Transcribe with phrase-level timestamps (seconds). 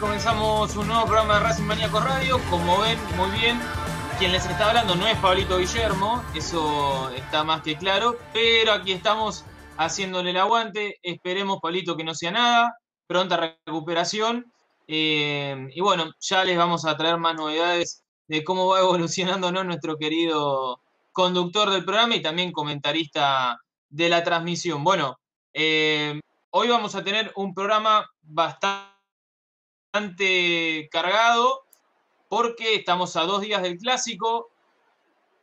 [0.00, 2.40] comenzamos un nuevo programa de Racing Maníaco Radio.
[2.50, 3.60] Como ven muy bien,
[4.18, 8.90] quien les está hablando no es Pablito Guillermo, eso está más que claro, pero aquí
[8.90, 9.44] estamos
[9.76, 10.98] haciéndole el aguante.
[11.04, 12.76] Esperemos, Pablito, que no sea nada.
[13.06, 14.52] Pronta recuperación.
[14.88, 19.96] Eh, y bueno, ya les vamos a traer más novedades de cómo va evolucionando nuestro
[19.96, 20.80] querido
[21.12, 24.82] conductor del programa y también comentarista de la transmisión.
[24.82, 25.20] Bueno,
[25.52, 28.91] eh, hoy vamos a tener un programa bastante
[30.90, 31.64] cargado
[32.28, 34.50] porque estamos a dos días del clásico,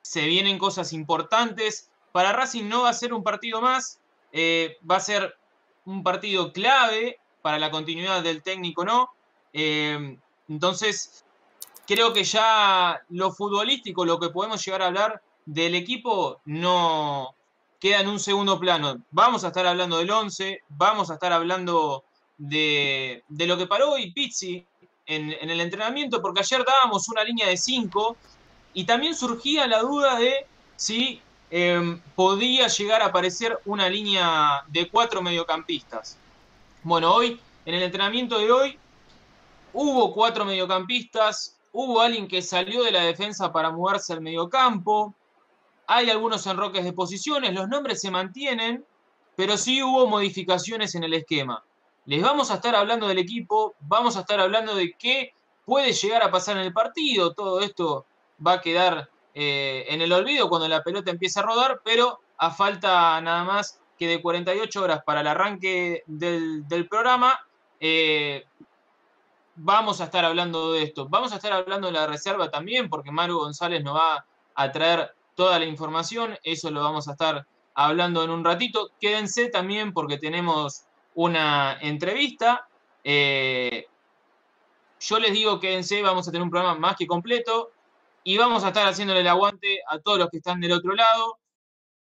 [0.02, 1.92] se vienen cosas importantes.
[2.12, 4.00] Para Racing no va a ser un partido más,
[4.32, 5.38] eh, va a ser
[5.86, 9.10] un partido clave para la continuidad del técnico, ¿no?
[9.54, 10.18] Eh,
[10.48, 11.24] entonces,
[11.86, 17.36] creo que ya lo futbolístico, lo que podemos llegar a hablar del equipo, no
[17.80, 18.98] queda en un segundo plano.
[19.12, 22.04] Vamos a estar hablando del 11, vamos a estar hablando
[22.39, 24.66] de, lo que paró hoy Pizzi
[25.05, 28.17] en, el entrenamiento, porque ayer dábamos una línea de 5
[28.73, 34.89] y también surgía la duda de si em, podía llegar a aparecer una línea de
[34.89, 36.17] cuatro mediocampistas.
[36.83, 38.79] Bueno, hoy, en el entrenamiento de hoy,
[39.73, 45.13] hubo cuatro mediocampistas, hubo alguien que salió de la defensa para mudarse al mediocampo,
[45.88, 48.85] hay algunos enroques de posiciones, los nombres se mantienen,
[49.35, 51.63] pero sí hubo modificaciones en el esquema.
[52.09, 56.24] Les vamos a estar hablando del equipo, vamos a estar hablando de qué puede llegar
[56.24, 58.08] a pasar en el partido, todo esto
[58.46, 62.50] va a quedar eh, en el olvido cuando la pelota empiece a rodar, pero a
[62.50, 67.46] falta nada más que de 48 horas para el arranque del, programa,
[67.80, 68.44] eh,
[69.53, 71.08] vamos a estar hablando de esto.
[71.08, 74.25] Vamos a estar hablando de la reserva también, porque Maru González nos va
[74.56, 78.90] a traer toda la información, eso lo vamos a estar hablando en un ratito.
[79.00, 82.67] Quédense también porque tenemos una entrevista.
[83.03, 83.88] Eh,
[85.00, 87.71] yo les digo, quédense, vamos a tener un programa más que completo
[88.23, 91.38] y vamos a estar haciéndole el aguante a todos los que están del otro lado.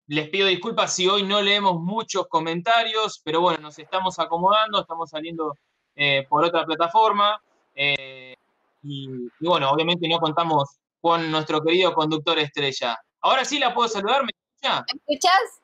[0.07, 5.09] Les pido disculpas si hoy no leemos muchos comentarios, pero bueno, nos estamos acomodando, estamos
[5.09, 5.57] saliendo
[5.95, 7.41] eh, por otra plataforma.
[7.73, 8.35] Eh,
[8.83, 9.07] y,
[9.39, 12.99] bueno, obviamente no contamos con nuestro querido conductor estrella.
[13.21, 14.85] Ahora sí la puedo saludar, ¿me escucha?
[14.93, 15.62] ¿Me escuchas?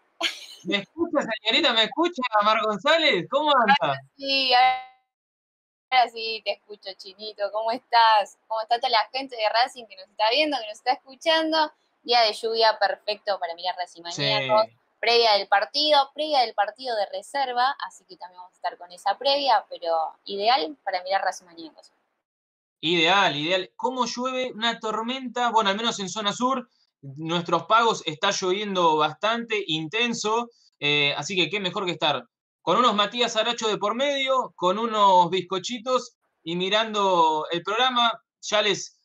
[0.64, 1.74] ¿Me escucha, señorita?
[1.74, 3.28] ¿Me escucha, Mar González?
[3.30, 4.02] ¿Cómo anda?
[4.18, 7.52] Sí, ahora sí te escucho, Chinito.
[7.52, 8.38] ¿Cómo estás?
[8.48, 11.72] ¿Cómo está toda la gente de Racing que nos está viendo, que nos está escuchando?
[12.04, 14.66] Día de lluvia perfecto para mirar Racing mañana.
[15.00, 18.92] Previa del partido, previa del partido de reserva, así que también vamos a estar con
[18.92, 21.94] esa previa, pero ideal para mirar Racing Maníacos.
[22.82, 23.72] Ideal, ideal.
[23.78, 25.52] ¿Cómo llueve una tormenta?
[25.52, 26.70] Bueno, al menos en zona sur,
[27.02, 30.50] nuestros pagos está lloviendo bastante intenso,
[30.80, 32.24] eh, así que qué mejor que estar
[32.62, 38.12] con unos Matías Aracho de por medio, con unos bizcochitos y mirando el programa.
[38.42, 39.00] Ya les,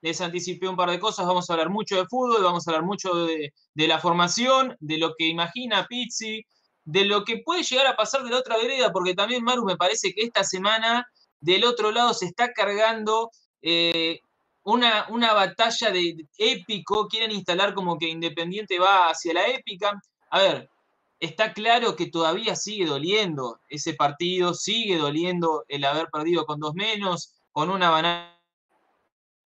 [0.00, 2.84] les anticipé un par de cosas, vamos a hablar mucho de fútbol, vamos a hablar
[2.84, 6.42] mucho de, de la formación, de lo que imagina Pizzi,
[6.84, 9.76] de lo que puede llegar a pasar de la otra vereda, porque también Maru me
[9.76, 11.06] parece que esta semana
[11.40, 13.30] del otro lado se está cargando
[13.62, 14.20] eh,
[14.68, 19.98] una, una batalla de, épico, quieren instalar como que Independiente va hacia la épica.
[20.30, 20.70] A ver,
[21.18, 26.74] está claro que todavía sigue doliendo ese partido, sigue doliendo el haber perdido con dos
[26.74, 28.36] menos, con una banana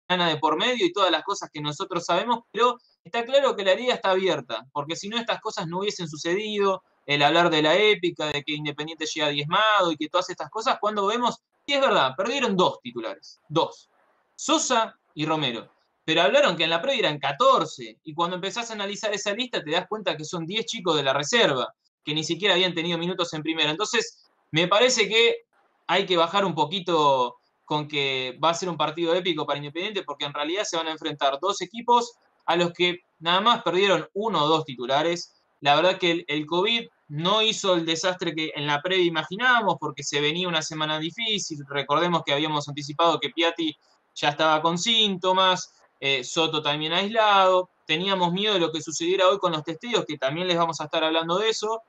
[0.08, 3.74] de por medio y todas las cosas que nosotros sabemos, pero está claro que la
[3.74, 7.76] herida está abierta, porque si no estas cosas no hubiesen sucedido, el hablar de la
[7.76, 11.82] épica, de que Independiente llega diezmado y que todas estas cosas, cuando vemos, y es
[11.82, 13.90] verdad, perdieron dos titulares, dos.
[14.36, 15.72] Sosa y Romero.
[16.06, 19.64] Pero hablaron que en la previa eran 14, y cuando empezás a analizar esa lista
[19.64, 21.74] te das cuenta que son 10 chicos de la reserva,
[22.04, 23.70] que ni siquiera habían tenido minutos en primera.
[23.70, 25.44] Entonces, me parece que
[25.88, 30.02] hay que bajar un poquito con que va a ser un partido épico para Independiente,
[30.02, 32.14] porque en realidad se van a enfrentar dos equipos
[32.48, 35.36] a los que nada más perdieron uno o dos titulares.
[35.62, 40.02] La verdad que el, COVID no hizo el desastre que en la previa imaginábamos, porque
[40.02, 41.60] se venía una semana difícil.
[41.70, 43.78] Recordemos que habíamos anticipado que Piatti
[44.20, 49.40] ya estaba con síntomas, eh, Soto también aislado, teníamos miedo de lo que sucediera hoy
[49.40, 51.84] con los testeos, que también les vamos a estar hablando de eso,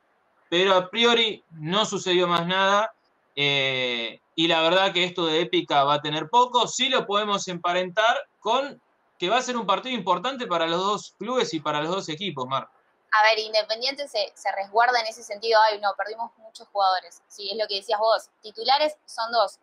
[0.48, 2.92] pero a priori no sucedió más nada.
[3.36, 7.46] Eh, y la verdad que esto de épica va a tener poco, sí lo podemos
[7.48, 8.80] emparentar con
[9.18, 12.08] que va a ser un partido importante para los dos clubes y para los dos
[12.08, 12.68] equipos, Mar.
[13.12, 17.50] A ver, Independiente se, se resguarda en ese sentido, ay no, perdimos muchos jugadores, sí,
[17.50, 19.58] es lo que decías vos, titulares son dos,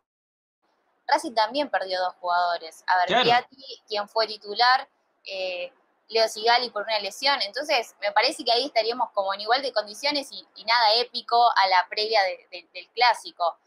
[1.08, 2.84] Racing también perdió dos jugadores.
[2.88, 4.88] A ver, Piatti, quien fue titular,
[5.26, 5.72] eh,
[6.10, 7.42] Leo Sigali por una lesión.
[7.42, 11.68] Entonces, me parece que ahí estaríamos como en igual de condiciones y, nada épico a
[11.68, 12.22] la previa
[12.52, 13.58] del clásico.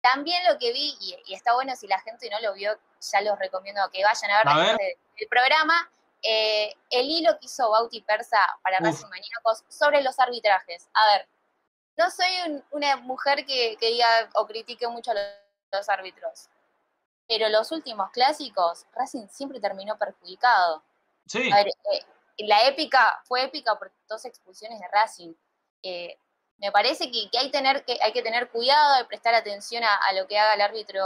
[0.00, 3.38] también lo que vi, y, está bueno si la gente no lo vio, ya los
[3.38, 4.76] recomiendo que vayan a ver,
[5.16, 5.90] El, programa,
[6.22, 10.88] eh, el hilo que hizo Bauti Persa para Racing Maníacos sobre los arbitrajes.
[10.94, 11.28] A ver,
[11.96, 16.48] no soy una mujer que, diga o critique mucho a los, árbitros,
[17.28, 20.82] pero los últimos clásicos, Racing siempre terminó perjudicado.
[21.26, 21.50] Sí.
[21.52, 22.04] A ver, eh,
[22.38, 25.34] la épica fue épica por dos expulsiones de Racing.
[25.82, 26.18] Eh,
[26.58, 30.26] me parece que, hay, tener, que hay que tener cuidado de prestar atención a, lo
[30.26, 31.04] que haga el árbitro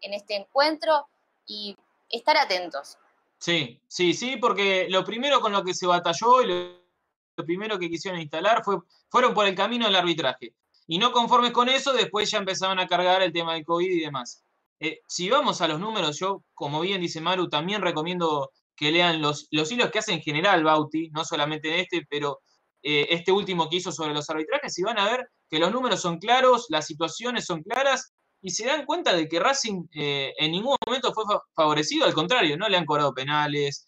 [0.00, 1.06] en este encuentro
[1.46, 1.76] y
[2.10, 2.98] estar atentos.
[3.38, 7.88] Sí, sí, sí, porque lo primero con lo que se batalló y lo, primero que
[7.88, 8.78] quisieron instalar fue,
[9.08, 10.54] fueron por el camino del arbitraje.
[10.86, 14.00] Y no conformes con eso, después ya empezaban a cargar el tema del COVID y
[14.00, 14.44] demás.
[14.84, 19.22] Eh, si vamos a los números, yo, como bien dice Maru, también recomiendo que lean
[19.22, 22.40] los, los hilos que hace en general Bauti, no solamente en este, pero
[22.82, 26.00] eh, este último que hizo sobre los arbitrajes y van a ver que los números
[26.00, 30.50] son claros, las situaciones son claras y se dan cuenta de que Racing eh, en
[30.50, 33.86] ningún momento fue favorecido, al contrario, no le han cobrado penales,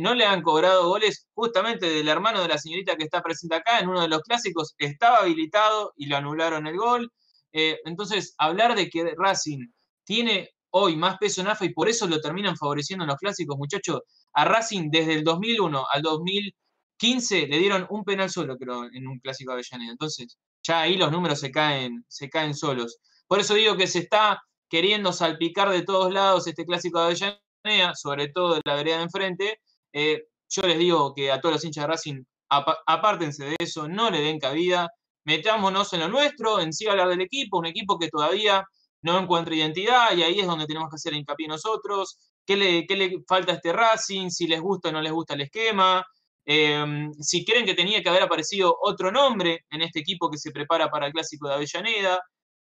[0.00, 3.78] no le han cobrado goles justamente del hermano de la señorita que está presente acá,
[3.80, 7.12] en uno de los clásicos estaba habilitado y lo anularon el gol.
[7.52, 9.66] entonces, hablar de que Racing
[10.06, 13.58] tiene hoy más peso en AFA y por eso lo terminan favoreciendo en los clásicos,
[13.58, 14.00] muchachos,
[14.32, 16.54] a Racing desde el 2001 al 2000
[16.98, 19.92] 15 le dieron un penal solo, creo, en un clásico Avellaneda.
[19.92, 22.98] Entonces, ya ahí los números se caen, se caen solos.
[23.26, 27.94] Por eso digo que se está queriendo salpicar de todos lados este clásico de Avellaneda,
[27.94, 29.60] sobre todo de la vereda de enfrente.
[29.92, 34.10] Eh, yo les digo que a todos los hinchas de Racing, apártense de eso, no
[34.10, 34.88] le den cabida,
[35.24, 38.64] metámonos en lo nuestro, en sí hablar del equipo, un equipo que todavía
[39.02, 42.18] no encuentra identidad y ahí es donde tenemos que hacer hincapié nosotros.
[42.44, 44.30] ¿Qué le, qué le falta a este Racing?
[44.30, 46.04] Si les gusta o no les gusta el esquema,
[46.48, 50.52] Em, si creen que tenía que haber aparecido otro nombre en este equipo que se
[50.52, 52.22] prepara para el clásico de Avellaneda,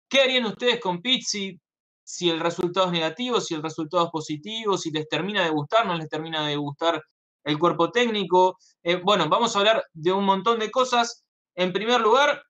[0.09, 1.61] ¿qué harían ustedes con Pizzi?
[2.05, 5.87] Si el resultado es negativo, si el resultado es positivo, si les termina de gustar,
[5.87, 7.03] no les termina de gustar
[7.45, 8.59] el cuerpo técnico.
[8.85, 11.25] Eh, bueno, vamos a hablar de un montón de cosas.
[11.57, 12.45] En primer lugar,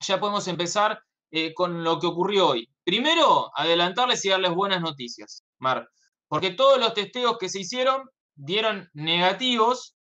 [0.00, 2.68] ya podemos empezar eh, con lo que ocurrió hoy.
[2.84, 5.88] Primero, adelantarles y darles buenas noticias, Mar,
[6.28, 9.96] porque todos los testeos que se hicieron dieron negativos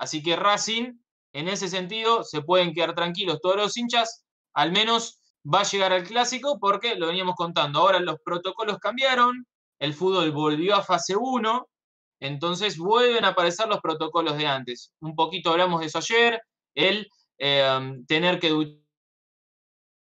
[0.00, 0.94] Así que Racing,
[1.34, 5.92] en ese sentido, se pueden quedar tranquilos todos los hinchas, al menos va a llegar
[5.92, 7.80] al clásico porque lo veníamos contando.
[7.80, 9.46] Ahora los protocolos cambiaron,
[9.78, 11.68] el fútbol volvió a fase 1,
[12.20, 14.90] entonces vuelven a aparecer los protocolos de antes.
[15.00, 16.40] Un poquito hablamos de eso ayer,
[16.74, 17.06] el
[17.36, 18.79] em, tener que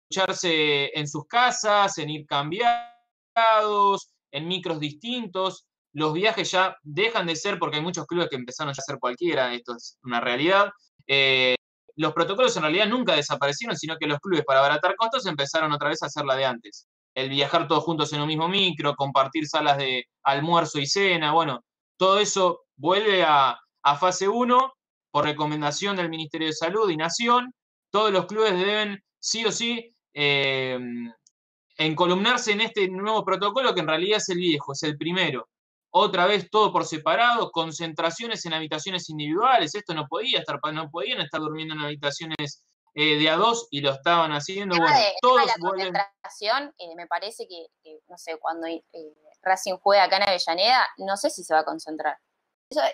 [0.10, 7.36] ducharse en sus casas, en ir cambiados, en micros distintos los viajes ya dejan de
[7.36, 10.70] ser, porque hay muchos clubes que empezaron ya a ser cualquiera, esto es una realidad.
[11.08, 11.56] Eh,
[11.96, 15.90] los protocolos en realidad nunca desaparecieron, sino que los clubes para abaratar costos empezaron otra
[15.90, 16.88] vez a hacer la de antes.
[17.16, 21.62] El viajar todos juntos en un mismo micro, compartir salas de almuerzo y cena, bueno,
[21.98, 23.60] todo eso vuelve a,
[24.00, 24.74] fase 1
[25.12, 27.52] por recomendación del Ministerio de Salud y Nación.
[27.92, 30.80] Todos los clubes deben sí o sí eh,
[31.78, 35.48] encolumnarse en este nuevo protocolo que en realidad es el viejo, es el primero
[35.92, 41.22] otra vez todo por separado, concentraciones en habitaciones individuales, esto no podía estar, no podían
[41.22, 42.64] estar durmiendo en habitaciones
[42.94, 44.76] eh, de a dos y lo estaban haciendo.
[44.78, 47.68] bueno, todos la concentración, eh, me parece que,
[48.08, 48.82] no sé, cuando eh,
[49.42, 52.18] Racing juega acá en Avellaneda, no sé si se va a concentrar.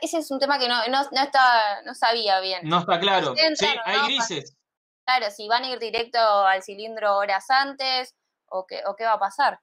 [0.02, 0.82] ese es un tema que no,
[1.22, 2.62] está, no sabía bien.
[2.64, 3.36] No está claro.
[3.36, 4.56] Sí, hay grises.
[5.06, 8.16] Claro, si van a ir directo al cilindro horas antes
[8.48, 9.60] o qué, o qué va a pasar.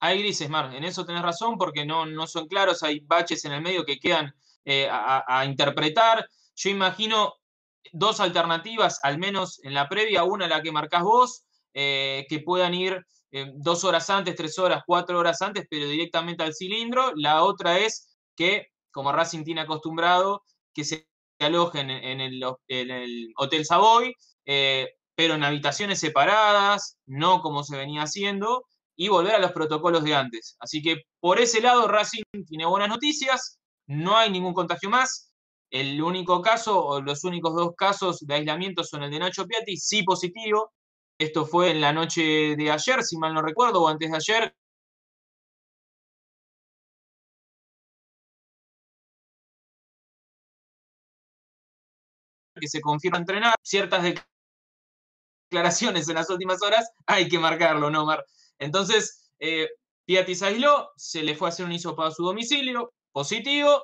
[0.00, 3.62] Hay grises, Mar, en eso tenés razón, porque no, son claros, hay baches en el
[3.62, 6.28] medio que quedan eh, a, interpretar.
[6.54, 7.34] Yo imagino
[7.92, 12.74] dos alternativas, al menos en la previa, una la que marcás vos, eh, que puedan
[12.74, 17.12] ir eh, dos horas antes, tres horas, cuatro horas antes, pero directamente al cilindro.
[17.16, 20.42] La otra es que, como Racing tiene acostumbrado,
[20.74, 22.42] que se alojen en el,
[23.36, 24.14] Hotel Savoy,
[24.46, 28.64] pero en habitaciones separadas, no como se venía haciendo,
[28.96, 30.56] y volver a los protocolos de antes.
[30.60, 35.32] Así que por ese lado Racing tiene buenas noticias, no hay ningún contagio más.
[35.70, 39.76] El único caso, o los únicos dos casos de aislamiento son el de Nacho Piatti,
[39.76, 40.72] sí positivo.
[41.18, 44.54] Esto fue en la noche de ayer, si mal no recuerdo, o antes de ayer,
[52.60, 54.02] que se confirma entrenar, ciertas
[55.50, 58.24] declaraciones en las últimas horas, hay que marcarlo, ¿no, Mar?
[58.58, 59.68] Entonces, eh,
[60.04, 63.82] Piatti aisló, se le fue a hacer un hisopado a su domicilio, positivo.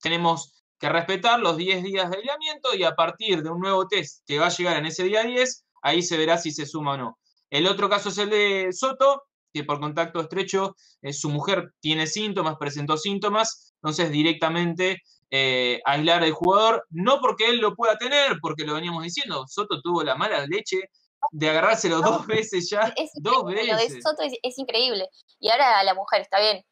[0.00, 4.22] Tenemos que respetar los 10 días de aislamiento y a partir de un nuevo test
[4.26, 6.96] que va a llegar en ese día 10, ahí se verá si se suma o
[6.96, 7.18] no.
[7.50, 9.22] El otro caso es el de Soto,
[9.52, 16.22] que por contacto estrecho eh, su mujer tiene síntomas, presentó síntomas, entonces directamente eh, aislar
[16.22, 20.14] al jugador, no porque él lo pueda tener, porque lo veníamos diciendo, Soto tuvo la
[20.14, 20.90] mala leche
[21.32, 23.68] de agarrárselo dos veces ya, dos veces.
[23.68, 25.08] Lo de Soto es, increíble.
[25.40, 26.64] Y ahora la mujer, está bien,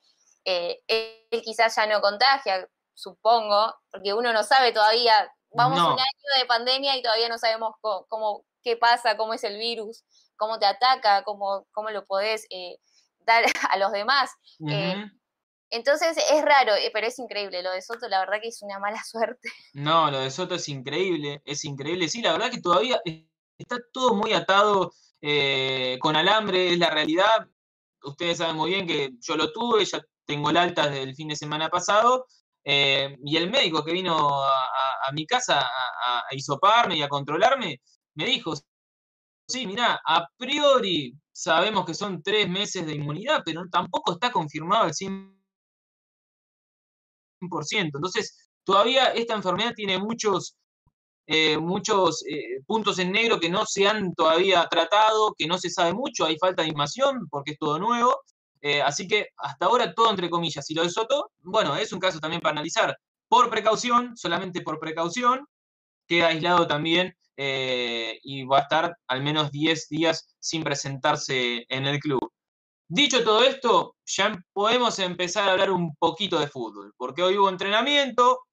[0.45, 6.41] eh, él quizás ya no contagia, supongo, porque uno no sabe todavía, vamos un año
[6.41, 10.05] de pandemia y todavía no sabemos cómo, qué pasa, cómo es el virus,
[10.37, 12.79] cómo te ataca, cómo, cómo lo podés eh,
[13.21, 14.31] dar a los demás.
[14.71, 15.05] Eh,
[15.71, 17.63] entonces es raro, pero es increíble.
[17.63, 19.49] Lo de Soto, la verdad que es una mala suerte.
[19.75, 22.09] No, lo de Soto es increíble, es increíble.
[22.09, 23.01] Sí, la verdad que todavía
[23.59, 24.93] está todo muy atado
[26.01, 27.49] con alambre, es la realidad.
[28.05, 31.29] Ustedes saben muy bien que yo lo tuve, ya tengo el alta desde el fin
[31.29, 32.27] de semana pasado,
[32.65, 37.81] eh, y el médico que vino a, mi casa a, a, hisoparme y a controlarme,
[38.15, 38.55] me dijo,
[39.47, 44.85] sí, mira, a priori sabemos que son tres meses de inmunidad, pero tampoco está confirmado
[44.85, 45.36] al 100%.
[47.41, 50.57] Entonces, todavía esta enfermedad tiene muchos,
[51.27, 55.71] eh, muchos eh, puntos en negro que no se han todavía tratado, que no se
[55.71, 58.21] sabe mucho, hay falta de información porque es todo nuevo.
[58.63, 60.69] Eh, así que hasta ahora todo entre comillas.
[60.71, 62.97] Y lo de Soto, bueno, es un caso también para analizar.
[63.29, 65.47] Por precaución, solamente por precaución,
[66.07, 71.99] queda aislado también y va a estar al menos 10 días sin presentarse en el
[71.99, 72.33] club.
[72.89, 77.49] Dicho todo esto, ya podemos empezar a hablar un poquito de fútbol, porque hoy hubo
[77.49, 78.45] entrenamiento,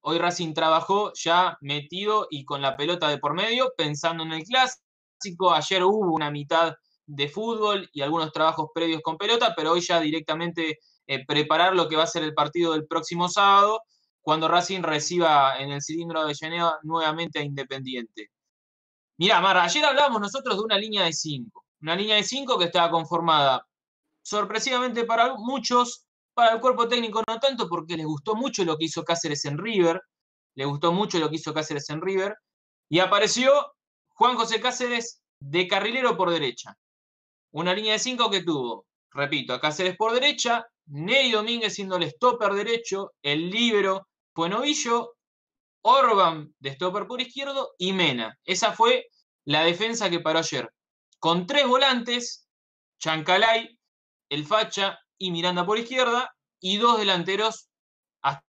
[0.00, 4.44] hoy Racing trabajó ya metido y con la pelota de por medio, pensando en el
[4.44, 6.74] clásico, ayer hubo una mitad
[7.04, 11.88] de fútbol y algunos trabajos previos con pelota, pero hoy ya directamente eh, preparar lo
[11.88, 13.82] que va a ser el partido del próximo sábado,
[14.22, 18.30] cuando Racing reciba en el cilindro de Geneva nuevamente a Independiente.
[19.18, 22.66] Mirá, Mar, ayer hablábamos nosotros de una línea de cinco, una línea de cinco que
[22.66, 23.66] estaba conformada
[24.22, 28.84] sorpresivamente para muchos, para el cuerpo técnico no tanto, porque les gustó mucho lo que
[28.84, 30.00] hizo Cáceres en River,
[30.54, 32.36] le gustó mucho lo que hizo Cáceres en River,
[32.88, 33.52] y apareció
[34.10, 36.76] Juan José Cáceres de carrilero por derecha.
[37.52, 42.10] Una línea de cinco que tuvo, repito, a Cáceres por derecha, Ney Domínguez siendo el
[42.10, 45.14] stopper derecho, el libero fue Novillo,
[45.82, 48.38] Orban de stopper por izquierdo y Mena.
[48.44, 49.06] Esa fue
[49.46, 50.68] la defensa que paró ayer.
[51.20, 52.48] Con tres volantes,
[52.98, 53.78] Chancalay,
[54.30, 57.68] el Facha y Miranda por izquierda, y dos delanteros
[58.22, 58.42] hasta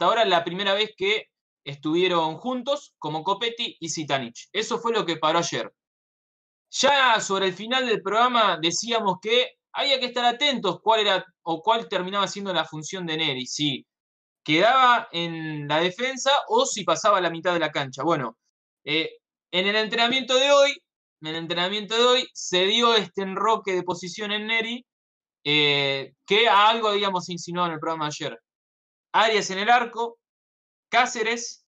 [0.00, 1.28] ahora la primera vez que
[1.64, 4.48] estuvieron juntos como Copetti y Zitanich.
[4.52, 5.72] Eso fue lo que paró ayer.
[6.70, 11.62] Ya sobre el final del programa decíamos que había que estar atentos cuál era o
[11.62, 13.86] cuál terminaba siendo la función de Neri, si
[14.44, 18.02] quedaba en la defensa o si pasaba a la mitad de la cancha.
[18.02, 18.36] Bueno,
[18.84, 19.18] eh,
[19.54, 20.82] en el entrenamiento de hoy,
[21.20, 24.84] en el entrenamiento de hoy se dio este enroque de posición en Neri
[25.44, 28.40] eh, que algo habíamos insinuado en el programa de ayer.
[29.12, 30.18] Arias en el arco,
[30.88, 31.64] Cáceres,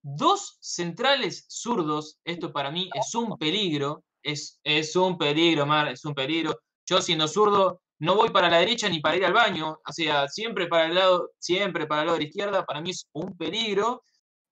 [0.00, 4.58] dos centrales zurdos, esto para mí es un peligro, es,
[4.96, 6.58] un peligro, Mar, es un peligro.
[6.86, 10.26] Yo siendo zurdo no voy para la derecha ni para ir al baño, o sea,
[10.28, 13.36] siempre para el lado, siempre para el lado de la izquierda, para mí es un
[13.36, 14.02] peligro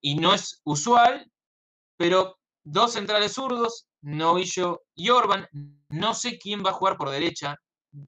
[0.02, 1.26] y no es usual,
[1.96, 5.46] pero dos centrales zurdos, Novillo y Orban,
[5.88, 7.56] no sé quién va a jugar por derecha,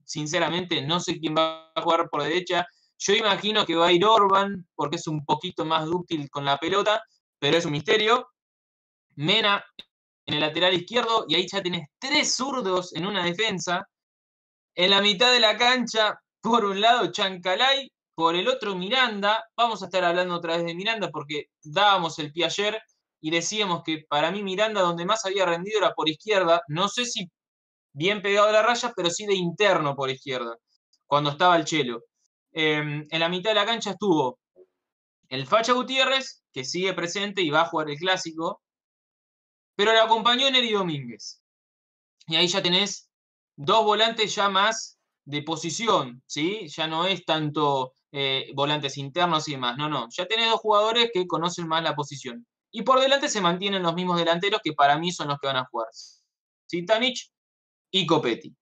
[0.03, 2.65] sinceramente no sé quién va a jugar por derecha.
[2.99, 6.57] Yo imagino que va a ir Orban porque es un poquito más dúctil con la
[6.57, 7.01] pelota,
[7.39, 8.27] pero es un misterio.
[9.15, 9.63] Mena
[10.25, 13.87] en el lateral izquierdo y ahí ya tenés tres zurdos en una defensa.
[14.75, 19.45] En la mitad de la cancha, por un lado Chancalay, por el otro Miranda.
[19.55, 22.81] Vamos a estar hablando otra vez de Miranda porque dábamos el pie ayer
[23.21, 26.61] y decíamos que para mí Miranda donde más había rendido era por izquierda.
[26.67, 27.29] No sé si
[27.93, 30.55] bien pegado a la raya, pero sí de interno por izquierda,
[31.07, 32.03] cuando estaba el Chelo.
[32.51, 34.39] Em, en la mitad de la cancha estuvo
[35.29, 38.61] el Facha Gutiérrez, que sigue presente y va a jugar el clásico,
[39.75, 41.41] pero le acompañó Neri Domínguez.
[42.27, 43.09] Y ahí ya tenés
[43.55, 46.67] dos volantes ya más de posición, ¿sí?
[46.69, 50.07] Ya no es tanto eh, volantes internos y demás, no, no.
[50.09, 52.45] Ya tenés dos jugadores que conocen más la posición.
[52.77, 55.57] Y por delante se mantienen los mismos delanteros que para mí son los que van
[55.57, 55.87] a jugar.
[56.69, 57.31] Zitanich
[57.89, 58.55] y Copetti.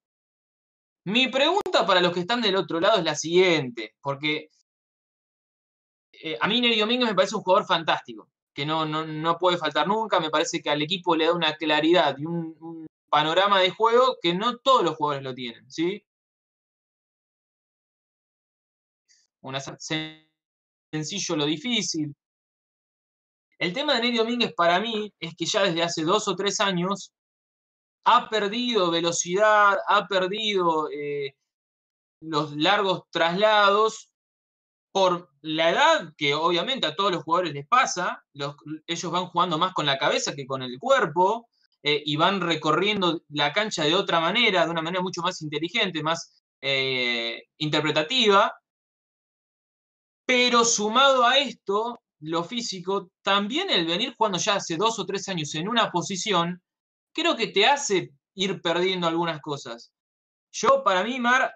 [1.04, 4.50] Mi pregunta para los que están del otro lado es la siguiente, porque
[6.14, 9.86] eh, a mí Neri Domínguez me parece un jugador fantástico que no, no, puede faltar
[9.86, 10.22] nunca.
[10.22, 14.34] Me parece que al equipo le da una claridad y un, panorama de juego que
[14.34, 16.06] no todos los jugadores lo tienen, ¿sí?
[19.42, 22.16] Una sencillo lo difícil.
[23.58, 26.60] El tema de Neri Domínguez para mí es que ya desde hace dos o tres
[26.60, 27.14] años
[28.06, 31.36] ha perdido velocidad, ha perdido eh,
[32.20, 34.10] los largos traslados
[34.92, 38.24] por la edad, que obviamente a todos los jugadores les pasa,
[38.88, 41.50] ellos van jugando más con la cabeza que con el cuerpo,
[41.88, 46.02] eh, y van recorriendo la cancha de otra manera, de una manera mucho más inteligente,
[46.02, 48.52] más eh, interpretativa.
[50.26, 55.28] Pero sumado a esto, lo físico, también el venir jugando ya hace dos o tres
[55.30, 56.62] años en una posición,
[57.14, 59.92] creo que te hace ir perdiendo algunas cosas.
[60.52, 61.54] Yo, para mí, Mar,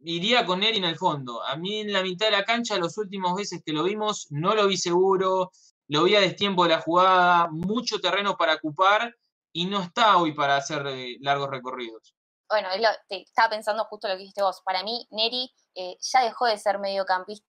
[0.00, 1.42] iría con Neri en el fondo.
[1.42, 4.54] A mí en la mitad de la cancha, los últimos veces que lo vimos, no
[4.54, 5.50] lo vi seguro,
[5.88, 9.14] lo vi a destiempo de la jugada, mucho terreno para ocupar
[9.52, 12.14] y no está hoy para hacer eh, largos recorridos.
[12.48, 12.68] Bueno,
[13.08, 14.62] estaba pensando justo lo que dijiste vos.
[14.64, 17.46] Para mí, Neri eh, ya dejó de ser mediocampista.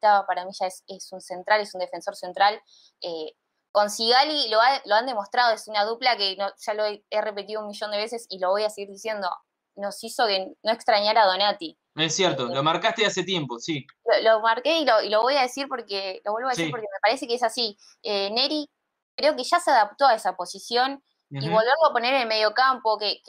[0.00, 2.60] Para mí ya es, un central, es un defensor central.
[3.00, 3.34] Eh,
[3.72, 7.68] con Sigali lo, lo, han demostrado, es una dupla que ya lo he, repetido un
[7.68, 9.28] millón de veces y lo voy a seguir diciendo
[9.76, 11.78] nos hizo que no extrañar a Donati.
[11.96, 13.86] Es cierto, lo marcaste hace tiempo, sí.
[14.22, 16.86] Lo, marqué y lo, y lo, voy a decir porque, lo vuelvo a decir porque
[16.86, 17.78] me parece que es así.
[18.02, 18.68] Eh, Neri
[19.16, 22.52] creo que ya se adaptó a esa posición y volverlo a poner en el medio
[22.54, 23.20] campo, que,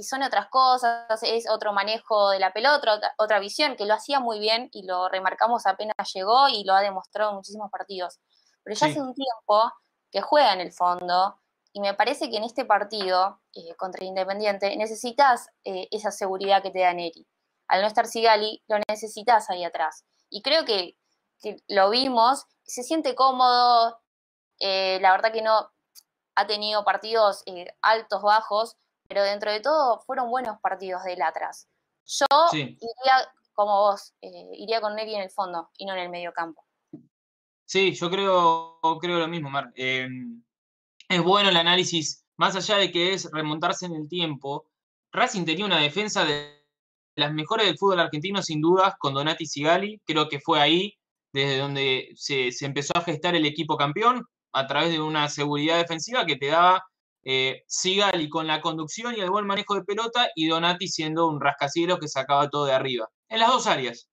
[0.00, 3.94] que, son otras cosas, es otro manejo de la pelota, otra, otra, visión, que lo
[3.94, 8.18] hacía muy bien y lo remarcamos apenas llegó y lo ha demostrado en muchísimos partidos.
[8.62, 9.72] Pero ya hace un tiempo
[10.10, 11.40] que juega en el fondo
[11.72, 16.70] y me parece que en este partido eh, contra Independiente necesitas eh, esa seguridad que
[16.70, 17.26] te da Neri.
[17.68, 20.04] Al no estar Sigali, lo necesitas ahí atrás.
[20.28, 20.96] Y creo que,
[21.68, 23.98] lo vimos, se siente cómodo,
[24.58, 25.70] eh, la verdad que no
[26.34, 27.42] ha tenido partidos
[27.80, 28.76] altos, bajos,
[29.10, 31.68] pero dentro de todo fueron buenos partidos de él atrás.
[32.06, 36.32] Yo iría como vos, iría con Neri en el fondo y no en el medio
[36.32, 36.64] campo.
[37.66, 43.12] Sí, yo creo, creo lo mismo, Mar es bueno el análisis, más allá de que
[43.12, 44.70] es remontarse en el tiempo.
[45.12, 46.64] Racing tenía una defensa de
[47.16, 50.00] las mejores del fútbol argentino, sin dudas, con Donati Sigali.
[50.06, 50.96] Creo que fue ahí
[51.32, 56.24] desde donde se, empezó a gestar el equipo campeón, a través de una seguridad defensiva
[56.26, 56.84] que te daba
[57.22, 61.40] eh, Sigali con la conducción y el buen manejo de pelota, y Donati siendo un
[61.40, 63.08] rascacielos que sacaba todo de arriba.
[63.28, 64.08] En las dos áreas.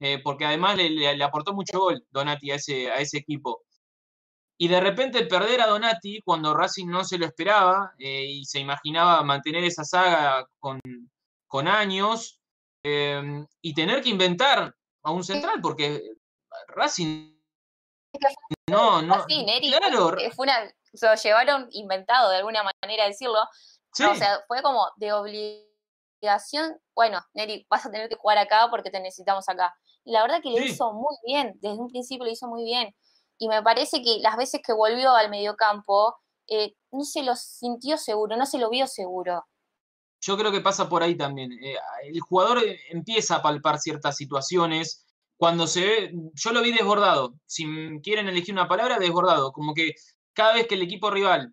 [0.00, 3.62] Eh, porque además le, aportó mucho gol Donati a ese, a ese equipo.
[4.58, 8.58] Y de repente perder a Donati cuando Racing no se lo esperaba eh, y se
[8.58, 10.80] imaginaba mantener esa saga con,
[11.46, 12.40] con años
[12.82, 16.02] em, y tener que inventar a un central porque
[16.68, 17.32] Racing
[18.68, 19.24] no, no.
[19.24, 20.16] Claro.
[20.34, 23.40] Fue una, se lo llevaron inventado de alguna manera decirlo.
[23.40, 26.78] o sea, fue como de obligación.
[26.94, 29.74] Bueno, Neri, vas a tener que jugar acá porque te necesitamos acá.
[30.04, 32.94] Y la verdad que lo hizo muy bien, desde un principio lo hizo muy bien
[33.42, 36.14] y me parece que las veces que volvió al mediocampo
[36.46, 39.44] eh, no se lo sintió seguro, no se lo vio seguro.
[40.20, 41.50] Yo creo que pasa por ahí también.
[41.52, 45.04] Eh, el jugador empieza a palpar ciertas situaciones.
[45.36, 47.34] Cuando se ve, yo lo vi desbordado.
[47.44, 47.64] Si
[48.00, 49.50] quieren elegir una palabra, desbordado.
[49.50, 49.94] Como que
[50.34, 51.52] cada vez que el equipo rival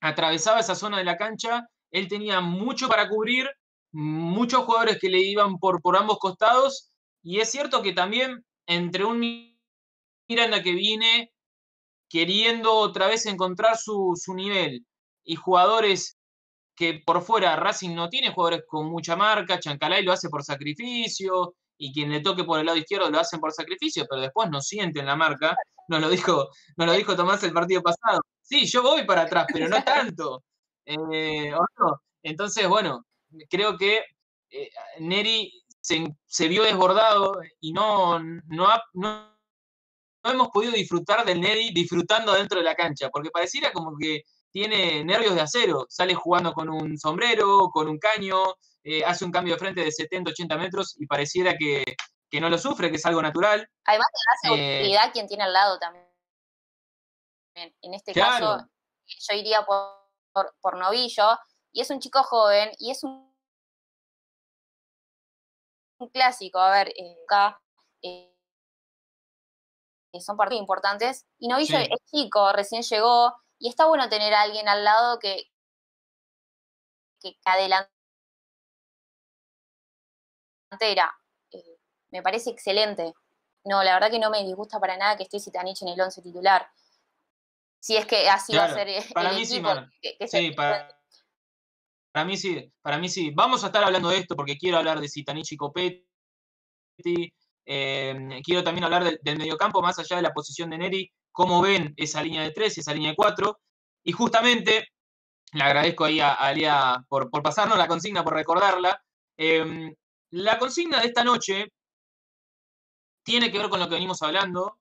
[0.00, 3.48] atravesaba esa zona de la cancha, él tenía mucho para cubrir,
[3.92, 6.90] muchos jugadores que le iban por, por ambos costados.
[7.22, 9.20] Y es cierto que también entre un
[10.28, 11.32] Miranda que viene
[12.08, 14.84] queriendo otra vez encontrar su, nivel
[15.24, 16.16] y jugadores
[16.74, 21.54] que por fuera Racing no tiene jugadores con mucha marca, Chancalay lo hace por sacrificio
[21.78, 24.60] y quien le toque por el lado izquierdo lo hacen por sacrificio, pero después no
[24.60, 25.56] sienten la marca,
[25.88, 28.20] nos lo dijo, nos lo dijo Tomás el partido pasado.
[28.42, 30.42] Sí, yo voy para atrás, pero no tanto.
[30.88, 31.50] Eh,
[32.22, 33.04] Entonces, bueno,
[33.50, 34.04] creo que
[34.50, 39.36] eh, Neri se, vio desbordado y no, no, no
[40.26, 44.22] no hemos podido disfrutar del Neri disfrutando dentro de la cancha, porque pareciera como que
[44.50, 48.38] tiene nervios de acero, sale jugando con un sombrero, con un caño,
[48.88, 51.84] eh, hace un cambio de frente de 70, 80 metros y pareciera que,
[52.40, 53.68] no lo sufre, que es algo natural.
[53.84, 56.06] Además te da seguridad quien tiene al lado también.
[57.54, 58.64] En este caso,
[59.06, 61.36] yo iría por, Novillo,
[61.72, 63.34] y es un chico joven, y es un,
[65.98, 67.60] un clásico, a ver, eh, acá...
[68.02, 68.32] Eh,
[70.20, 71.26] son partidos importantes.
[71.38, 75.50] Y Novillo es chico, recién llegó, y está bueno tener a alguien al lado que,
[77.20, 77.36] que
[80.70, 81.14] adelantera.
[81.50, 81.78] Eh,
[82.10, 83.12] me parece excelente.
[83.64, 86.22] No, la verdad que no me disgusta para nada que esté Citanich en el 11
[86.22, 86.68] titular.
[87.80, 89.82] Si es que así va a ser para mí sí, para,
[92.24, 93.30] mí sí, para mí sí.
[93.34, 96.02] Vamos a estar hablando de esto porque quiero hablar de Citanich y Copetti,
[97.66, 101.92] eh, quiero también hablar del, mediocampo, más allá de la posición de Neri, cómo ven
[101.96, 103.60] esa línea de tres, esa línea de cuatro.
[104.02, 104.88] Y justamente
[105.52, 109.00] Le agradezco ahí a, Alia por, por, pasarnos la consigna, por recordarla.
[109.36, 109.94] Em,
[110.30, 111.72] la consigna de esta noche
[113.22, 114.78] tiene que ver con lo que venimos hablando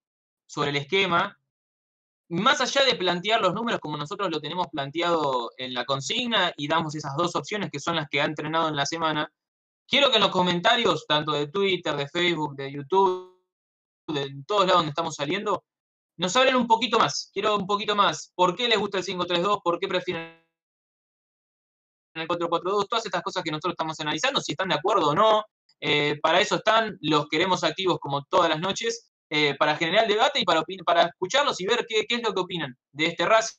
[0.47, 1.37] sobre el esquema.
[2.29, 6.67] Más allá de plantear los números como nosotros lo tenemos planteado en la consigna y
[6.67, 9.31] damos esas dos opciones que son las que ha entrenado en la semana,
[9.87, 13.35] quiero que en los comentarios, tanto de Twitter, de Facebook, de YouTube,
[14.07, 15.63] de todos lados donde estamos saliendo,
[16.17, 17.29] nos hablen un poquito más.
[17.33, 18.31] Quiero un poquito más.
[18.35, 19.59] ¿Por qué les gusta el 532?
[19.63, 20.44] ¿Por qué prefieren
[22.21, 22.87] el 442?
[22.87, 25.43] Todas estas cosas que nosotros estamos analizando, si están de acuerdo o no.
[25.79, 30.39] Eh, para eso están, los queremos activos como todas las noches, eh, para generar debate
[30.39, 33.57] y para, para escucharlos y ver qué, qué es lo que opinan de este Racing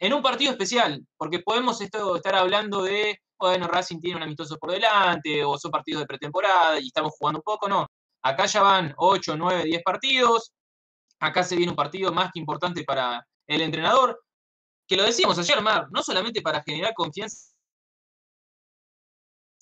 [0.00, 4.70] en un partido especial, porque podemos estar hablando de, bueno, Racing tiene un amistoso por
[4.70, 7.86] delante, o son partidos de pretemporada y estamos jugando un poco, no.
[8.22, 10.52] Acá ya van 8, 9, 10 partidos.
[11.20, 14.20] Acá se viene un partido más que importante para el entrenador.
[14.88, 17.52] Que lo decíamos ayer, Mar, no solamente para generar confianza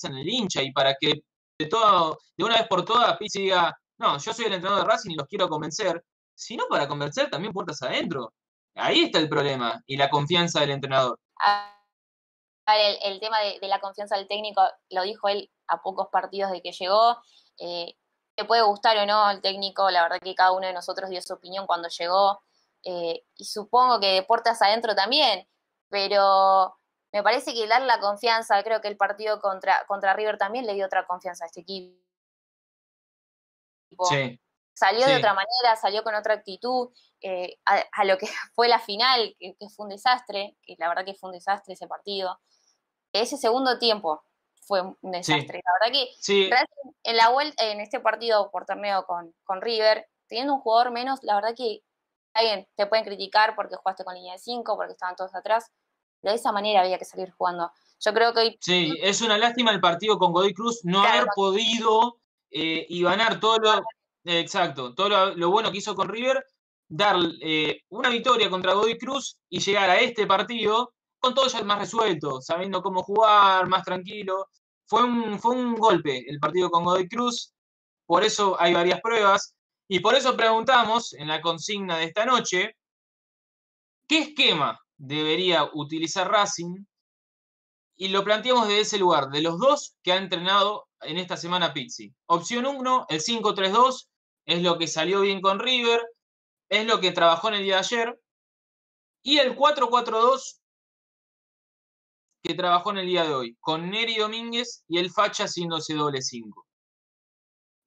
[0.04, 1.22] en el hincha y para que
[1.58, 4.90] de, todo, de una vez por todas Pizzi diga, no, yo soy el entrenador de
[4.90, 8.32] Racing y los quiero convencer, sino para convencer también puertas adentro.
[8.74, 11.18] Ahí está el problema y la confianza del entrenador.
[12.66, 16.72] El, tema de, la confianza del técnico lo dijo él a pocos partidos de que
[16.72, 17.20] llegó.
[17.58, 17.94] Eh,
[18.34, 21.22] te puede gustar o no el técnico, la verdad que cada uno de nosotros dio
[21.22, 22.42] su opinión cuando llegó,
[22.84, 25.46] eh, y supongo que de puertas adentro también,
[25.88, 26.76] pero
[27.12, 30.74] me parece que darle la confianza, creo que el partido contra, contra River también le
[30.74, 31.96] dio otra confianza a este equipo.
[34.74, 36.90] Salió de otra manera, salió con otra actitud,
[37.22, 41.04] eh, a, lo que fue la final, que, que, fue un desastre, que la verdad
[41.04, 42.38] que fue un desastre ese partido.
[43.12, 44.22] Ese segundo tiempo,
[44.66, 45.62] fue un desastre.
[45.64, 46.50] La verdad que
[47.04, 51.20] en la vuelta, en este partido por torneo con, con River, teniendo un jugador menos,
[51.22, 51.82] la verdad que
[52.36, 55.70] está bien, te pueden criticar porque jugaste con línea de 5, porque estaban todos atrás.
[56.22, 57.70] De esa manera había que salir jugando.
[58.00, 62.18] Yo creo que Sí, es una lástima el partido con Godoy Cruz no haber podido
[62.50, 63.82] eh, y ganar todo lo.
[64.24, 66.44] exacto, todo lo, bueno que hizo con River,
[66.88, 71.62] dar eh, una victoria contra Godoy Cruz y llegar a este partido con todo ya
[71.62, 74.48] más resuelto, sabiendo cómo jugar, más tranquilo.
[74.86, 77.54] Fue un, fue un golpe el partido con Godoy Cruz,
[78.04, 79.55] por eso hay varias pruebas,
[79.88, 82.76] y por eso preguntamos en la consigna de esta noche,
[84.08, 86.84] ¿qué esquema debería utilizar Racing?
[87.96, 91.72] Y lo planteamos desde ese lugar, de los dos que ha entrenado en esta semana
[91.72, 92.12] Pizzi.
[92.26, 94.08] Opción 1, el 5-3-2,
[94.46, 96.02] es lo que salió bien con River,
[96.68, 98.20] es lo que trabajó en el día de ayer.
[99.22, 100.60] Y el 4-4-2
[102.42, 106.22] que trabajó en el día de hoy, con Neri Domínguez y el Facha haciéndose doble
[106.22, 106.65] 5.